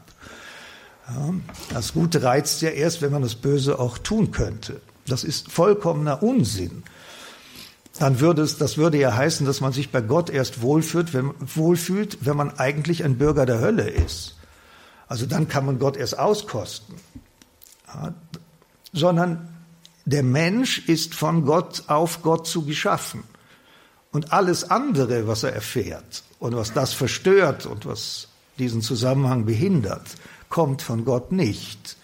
[1.08, 1.34] Ja,
[1.72, 4.80] das Gute reizt ja erst, wenn man das Böse auch tun könnte.
[5.06, 6.82] Das ist vollkommener Unsinn
[8.00, 11.32] dann würde es, das würde ja heißen, dass man sich bei Gott erst wohlfühlt, wenn,
[11.38, 14.36] wohlfühlt, wenn man eigentlich ein Bürger der Hölle ist.
[15.10, 16.94] Also dann kann man Gott erst auskosten.
[17.88, 18.14] Ja,
[18.92, 19.48] sondern
[20.04, 23.24] der Mensch ist von Gott auf Gott zu geschaffen.
[24.12, 28.28] Und alles andere, was er erfährt und was das verstört und was
[28.60, 30.06] diesen Zusammenhang behindert,
[30.48, 31.96] kommt von Gott nicht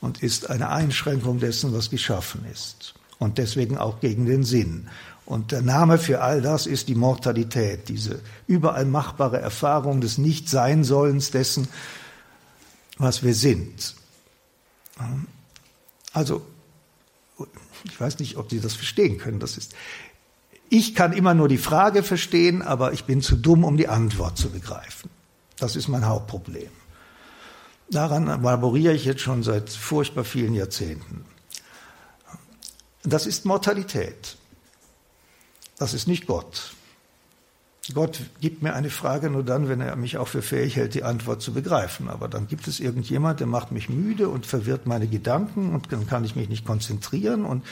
[0.00, 2.94] und ist eine Einschränkung dessen, was geschaffen ist.
[3.20, 4.88] Und deswegen auch gegen den Sinn.
[5.24, 11.30] Und der Name für all das ist die Mortalität, diese überall machbare Erfahrung des Nicht-Sein-Sollens
[11.30, 11.68] dessen,
[13.00, 13.94] was wir sind.
[16.12, 16.46] Also,
[17.84, 19.40] ich weiß nicht, ob Sie das verstehen können.
[19.40, 19.74] Das ist,
[20.68, 24.36] ich kann immer nur die Frage verstehen, aber ich bin zu dumm, um die Antwort
[24.36, 25.08] zu begreifen.
[25.56, 26.70] Das ist mein Hauptproblem.
[27.90, 31.24] Daran laboriere ich jetzt schon seit furchtbar vielen Jahrzehnten.
[33.02, 34.36] Das ist Mortalität.
[35.78, 36.74] Das ist nicht Gott.
[37.94, 41.02] Gott gibt mir eine Frage nur dann, wenn er mich auch für fähig hält, die
[41.02, 42.08] Antwort zu begreifen.
[42.08, 46.06] Aber dann gibt es irgendjemand, der macht mich müde und verwirrt meine Gedanken und dann
[46.06, 47.64] kann ich mich nicht konzentrieren und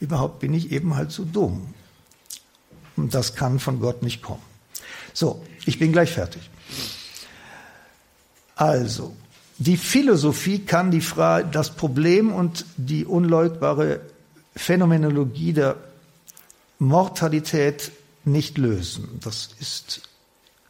[0.00, 1.74] überhaupt bin ich eben halt so dumm.
[2.96, 4.42] Und das kann von Gott nicht kommen.
[5.12, 6.50] So, ich bin gleich fertig.
[8.56, 9.16] Also,
[9.58, 14.00] die Philosophie kann die Frage, das Problem und die unleugbare
[14.56, 15.76] Phänomenologie der
[16.78, 17.92] Mortalität
[18.24, 19.18] nicht lösen.
[19.22, 20.02] Das ist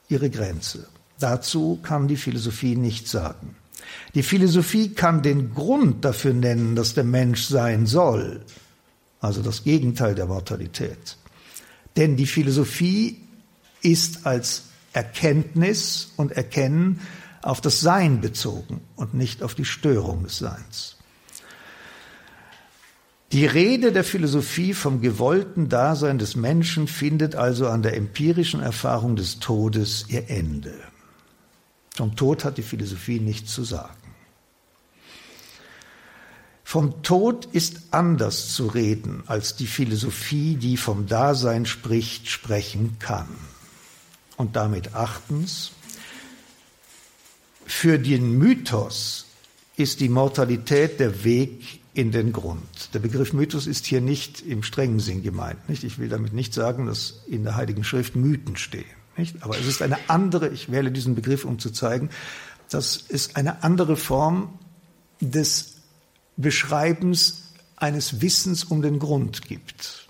[0.09, 0.89] ihre Grenze.
[1.19, 3.57] Dazu kann die Philosophie nichts sagen.
[4.15, 8.45] Die Philosophie kann den Grund dafür nennen, dass der Mensch sein soll,
[9.21, 11.17] also das Gegenteil der Mortalität.
[11.97, 13.21] Denn die Philosophie
[13.83, 17.01] ist als Erkenntnis und Erkennen
[17.43, 20.97] auf das Sein bezogen und nicht auf die Störung des Seins.
[23.33, 29.15] Die Rede der Philosophie vom gewollten Dasein des Menschen findet also an der empirischen Erfahrung
[29.15, 30.75] des Todes ihr Ende.
[31.95, 33.95] Vom Tod hat die Philosophie nichts zu sagen.
[36.65, 43.29] Vom Tod ist anders zu reden, als die Philosophie, die vom Dasein spricht, sprechen kann.
[44.37, 45.73] Und damit achtens,
[47.67, 49.27] für den Mythos
[49.77, 52.95] ist die Mortalität der Weg in den Grund.
[52.95, 55.69] Der Begriff Mythos ist hier nicht im strengen Sinn gemeint.
[55.69, 55.85] Nicht?
[55.85, 58.85] Ich will damit nicht sagen, dass in der Heiligen Schrift Mythen stehen.
[59.17, 59.43] Nicht?
[59.43, 62.11] Aber es ist eine andere, ich wähle diesen Begriff, um zu zeigen,
[62.69, 64.59] dass es eine andere Form
[65.21, 65.77] des
[66.37, 70.09] Beschreibens eines Wissens um den Grund gibt.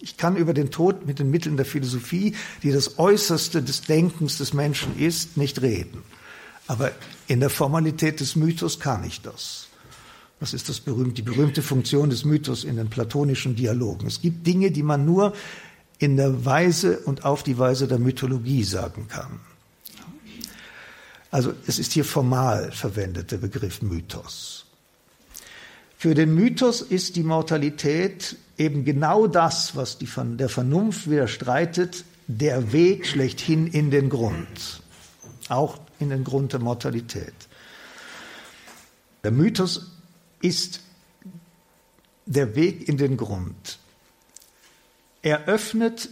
[0.00, 4.38] Ich kann über den Tod mit den Mitteln der Philosophie, die das Äußerste des Denkens
[4.38, 6.02] des Menschen ist, nicht reden.
[6.66, 6.92] Aber
[7.26, 9.63] in der Formalität des Mythos kann ich das.
[10.44, 14.06] Das ist das berühmte, die berühmte Funktion des Mythos in den platonischen Dialogen.
[14.06, 15.32] Es gibt Dinge, die man nur
[15.96, 19.40] in der Weise und auf die Weise der Mythologie sagen kann.
[21.30, 24.66] Also es ist hier formal verwendet, der Begriff Mythos.
[25.96, 32.70] Für den Mythos ist die Mortalität eben genau das, was die, der Vernunft widerstreitet, der
[32.70, 34.82] Weg schlechthin in den Grund,
[35.48, 37.32] auch in den Grund der Mortalität.
[39.22, 39.93] Der Mythos
[40.44, 40.80] ist
[42.26, 43.78] der Weg in den Grund.
[45.22, 46.10] Er öffnet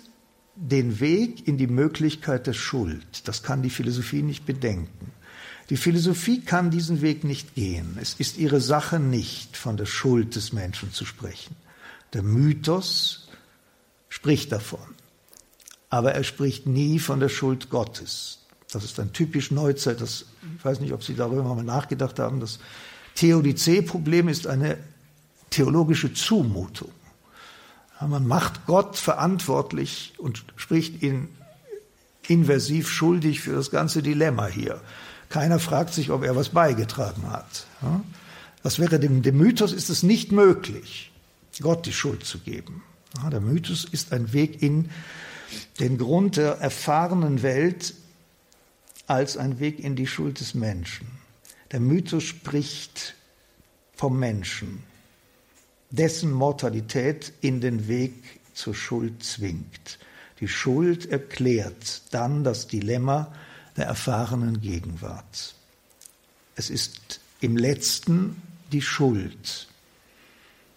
[0.56, 3.28] den Weg in die Möglichkeit der Schuld.
[3.28, 5.12] Das kann die Philosophie nicht bedenken.
[5.70, 7.98] Die Philosophie kann diesen Weg nicht gehen.
[8.00, 11.56] Es ist ihre Sache nicht, von der Schuld des Menschen zu sprechen.
[12.12, 13.28] Der Mythos
[14.08, 14.80] spricht davon.
[15.88, 18.38] Aber er spricht nie von der Schuld Gottes.
[18.70, 20.00] Das ist ein typisch Neuzeit.
[20.00, 20.24] Das,
[20.56, 22.58] ich weiß nicht, ob Sie darüber mal nachgedacht haben, dass
[23.14, 24.78] Theodizee-Problem ist eine
[25.50, 26.90] theologische Zumutung.
[28.00, 31.28] Man macht Gott verantwortlich und spricht ihn
[32.26, 34.80] inversiv schuldig für das ganze Dilemma hier.
[35.28, 37.66] Keiner fragt sich, ob er was beigetragen hat.
[38.62, 41.12] Das wäre dem, dem Mythos ist es nicht möglich,
[41.60, 42.82] Gott die Schuld zu geben.
[43.30, 44.90] Der Mythos ist ein Weg in
[45.80, 47.94] den Grund der erfahrenen Welt
[49.06, 51.06] als ein Weg in die Schuld des Menschen.
[51.72, 53.14] Der Mythos spricht
[53.94, 54.82] vom Menschen,
[55.90, 59.98] dessen Mortalität in den Weg zur Schuld zwingt.
[60.40, 63.34] Die Schuld erklärt dann das Dilemma
[63.76, 65.54] der erfahrenen Gegenwart.
[66.56, 69.68] Es ist im letzten die Schuld,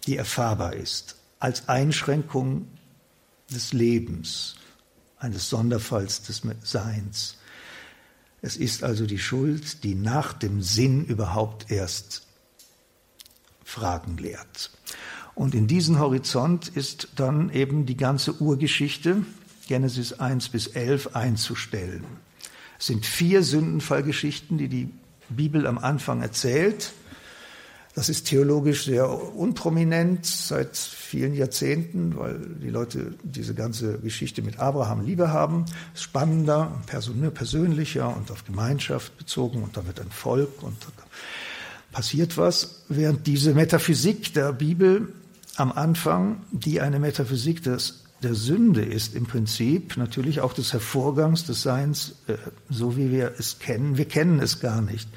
[0.06, 2.68] die erfahrbar ist, als Einschränkung
[3.50, 4.56] des Lebens,
[5.18, 7.36] eines Sonderfalls des Seins.
[8.46, 12.28] Es ist also die Schuld, die nach dem Sinn überhaupt erst
[13.64, 14.70] Fragen lehrt.
[15.34, 19.26] Und in diesen Horizont ist dann eben die ganze Urgeschichte,
[19.66, 22.04] Genesis 1 bis 11, einzustellen.
[22.78, 24.90] Es sind vier Sündenfallgeschichten, die die
[25.28, 26.92] Bibel am Anfang erzählt.
[27.96, 34.58] Das ist theologisch sehr unprominent seit vielen Jahrzehnten, weil die Leute diese ganze Geschichte mit
[34.58, 35.64] Abraham Liebe haben.
[35.94, 40.76] Spannender, persönlicher und auf Gemeinschaft bezogen und da wird ein Volk und
[41.90, 45.08] passiert was, während diese Metaphysik der Bibel
[45.56, 51.46] am Anfang, die eine Metaphysik des, der Sünde ist im Prinzip, natürlich auch des Hervorgangs
[51.46, 52.34] des Seins, äh,
[52.68, 53.96] so wie wir es kennen.
[53.96, 55.08] Wir kennen es gar nicht.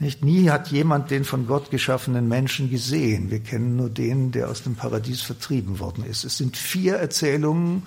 [0.00, 3.30] Nicht nie hat jemand den von Gott geschaffenen Menschen gesehen.
[3.30, 6.24] Wir kennen nur den, der aus dem Paradies vertrieben worden ist.
[6.24, 7.84] Es sind vier Erzählungen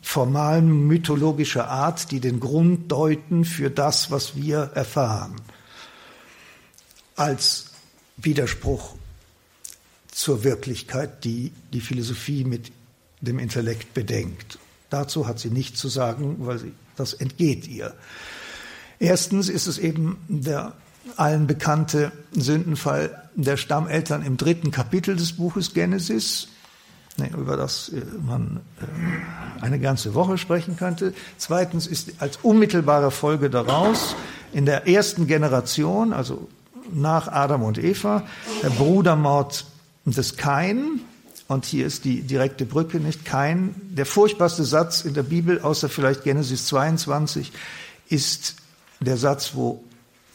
[0.00, 5.36] formalen mythologischer Art, die den Grund deuten für das, was wir erfahren.
[7.14, 7.66] Als
[8.16, 8.96] Widerspruch
[10.10, 12.72] zur Wirklichkeit, die die Philosophie mit
[13.20, 14.58] dem Intellekt bedenkt.
[14.90, 17.94] Dazu hat sie nichts zu sagen, weil sie, das entgeht ihr.
[18.98, 20.74] Erstens ist es eben der
[21.16, 26.48] allen bekannte Sündenfall der Stammeltern im dritten Kapitel des Buches Genesis,
[27.36, 31.12] über das äh, man äh, eine ganze Woche sprechen könnte.
[31.36, 34.16] Zweitens ist als unmittelbare Folge daraus
[34.52, 36.48] in der ersten Generation, also
[36.92, 38.24] nach Adam und Eva,
[38.62, 39.66] der Brudermord
[40.04, 41.00] des Kain.
[41.48, 43.74] Und hier ist die direkte Brücke, nicht Kain.
[43.90, 47.52] Der furchtbarste Satz in der Bibel, außer vielleicht Genesis 22,
[48.08, 48.56] ist
[49.00, 49.84] der Satz, wo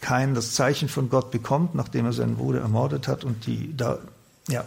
[0.08, 4.00] Kain das Zeichen von Gott bekommt, nachdem er seinen Bruder ermordet hat und die da,
[4.48, 4.64] ja.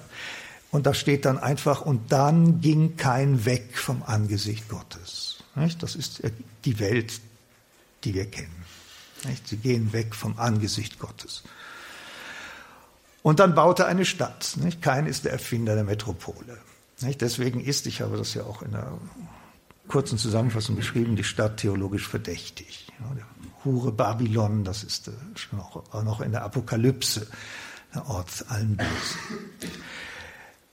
[0.70, 5.42] Und da steht dann einfach, und dann ging Kain weg vom Angesicht Gottes.
[5.78, 6.22] Das ist
[6.66, 7.22] die Welt,
[8.04, 8.64] die wir kennen.
[9.46, 11.42] Sie gehen weg vom Angesicht Gottes.
[13.22, 14.58] Und dann baut er eine Stadt.
[14.58, 14.82] Nicht?
[14.82, 16.58] Kain ist der Erfinder der Metropole.
[17.00, 18.98] Deswegen ist, ich habe das ja auch in einer
[19.88, 22.88] kurzen Zusammenfassung geschrieben, die Stadt theologisch verdächtig.
[22.98, 23.24] Der
[23.64, 25.12] Hure Babylon, das ist äh,
[25.52, 27.26] noch, noch in der Apokalypse,
[27.94, 29.20] der Ort allen Bösen.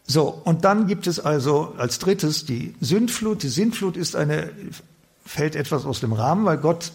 [0.06, 3.44] So, und dann gibt es also als drittes die Sündflut.
[3.44, 4.52] Die Sündflut ist eine,
[5.26, 6.94] fällt etwas aus dem Rahmen, weil Gott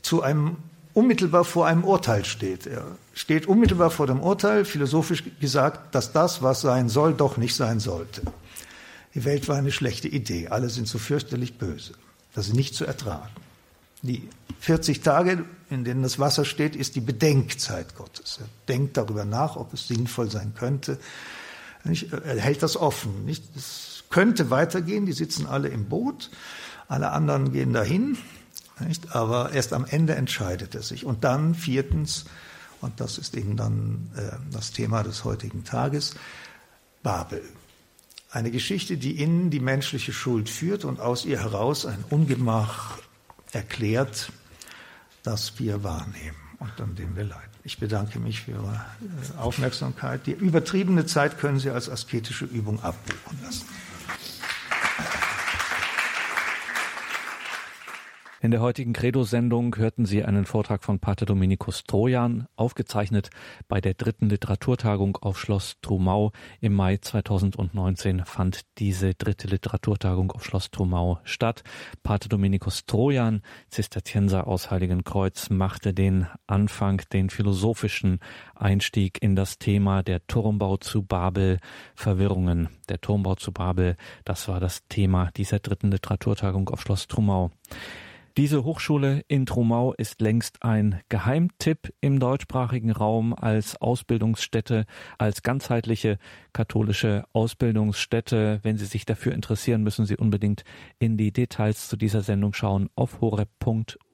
[0.00, 0.56] zu einem
[0.94, 2.66] unmittelbar vor einem Urteil steht.
[2.66, 7.54] Er steht unmittelbar vor dem Urteil, philosophisch gesagt, dass das, was sein soll, doch nicht
[7.54, 8.22] sein sollte.
[9.14, 10.48] Die Welt war eine schlechte Idee.
[10.48, 11.92] Alle sind so fürchterlich böse.
[12.34, 13.43] Das ist nicht zu ertragen.
[14.04, 14.28] Die
[14.60, 18.38] 40 Tage, in denen das Wasser steht, ist die Bedenkzeit Gottes.
[18.38, 20.98] Er denkt darüber nach, ob es sinnvoll sein könnte.
[21.84, 23.26] Er hält das offen.
[23.56, 26.30] Es könnte weitergehen, die sitzen alle im Boot,
[26.86, 28.18] alle anderen gehen dahin,
[29.08, 31.06] aber erst am Ende entscheidet er sich.
[31.06, 32.26] Und dann viertens,
[32.82, 36.14] und das ist eben dann äh, das Thema des heutigen Tages,
[37.02, 37.42] Babel.
[38.30, 42.98] Eine Geschichte, die in die menschliche Schuld führt und aus ihr heraus ein Ungemach
[43.54, 44.30] erklärt,
[45.22, 47.54] das wir wahrnehmen und an dem wir leiden.
[47.64, 48.84] Ich bedanke mich für Ihre
[49.34, 50.26] äh, Aufmerksamkeit.
[50.26, 53.66] Die übertriebene Zeit können Sie als asketische Übung abbuchen lassen.
[58.44, 63.30] In der heutigen Credo-Sendung hörten Sie einen Vortrag von Pater Dominikus Trojan, aufgezeichnet
[63.68, 66.30] bei der dritten Literaturtagung auf Schloss Trumau.
[66.60, 71.62] Im Mai 2019 fand diese dritte Literaturtagung auf Schloss Trumau statt.
[72.02, 73.40] Pater Dominikus Trojan,
[73.70, 78.18] Zisterzienser aus Heiligenkreuz, machte den Anfang, den philosophischen
[78.54, 81.60] Einstieg in das Thema der Turmbau zu Babel,
[81.94, 82.68] Verwirrungen.
[82.90, 87.50] Der Turmbau zu Babel, das war das Thema dieser dritten Literaturtagung auf Schloss Trumau.
[88.36, 94.86] Diese Hochschule in Trumau ist längst ein Geheimtipp im deutschsprachigen Raum als Ausbildungsstätte,
[95.18, 96.18] als ganzheitliche
[96.52, 98.58] katholische Ausbildungsstätte.
[98.64, 100.64] Wenn Sie sich dafür interessieren, müssen Sie unbedingt
[100.98, 103.20] in die Details zu dieser Sendung schauen auf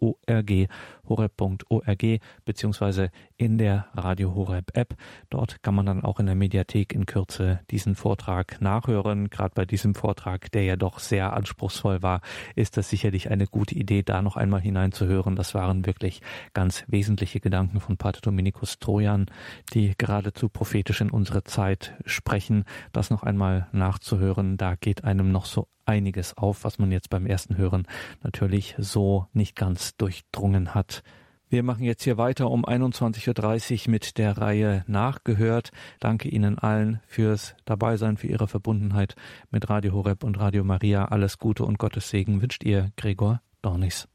[0.00, 0.68] horeb.org,
[1.08, 4.94] horeb.org beziehungsweise in der Radio Horeb App.
[5.28, 9.28] Dort kann man dann auch in der Mediathek in Kürze diesen Vortrag nachhören.
[9.30, 12.20] Gerade bei diesem Vortrag, der ja doch sehr anspruchsvoll war,
[12.54, 15.36] ist das sicherlich eine gute Idee, da noch einmal hineinzuhören.
[15.36, 16.20] Das waren wirklich
[16.54, 19.26] ganz wesentliche Gedanken von Pater Dominikus Trojan,
[19.74, 22.64] die geradezu prophetisch in unsere Zeit sprechen.
[22.92, 27.26] Das noch einmal nachzuhören, da geht einem noch so einiges auf, was man jetzt beim
[27.26, 27.86] ersten Hören
[28.22, 31.02] natürlich so nicht ganz durchdrungen hat.
[31.48, 35.72] Wir machen jetzt hier weiter um 21.30 Uhr mit der Reihe Nachgehört.
[35.98, 39.16] Danke Ihnen allen fürs Dabeisein, für Ihre Verbundenheit
[39.50, 41.06] mit Radio Horeb und Radio Maria.
[41.06, 44.06] Alles Gute und Gottes Segen wünscht Ihr Gregor Dornis.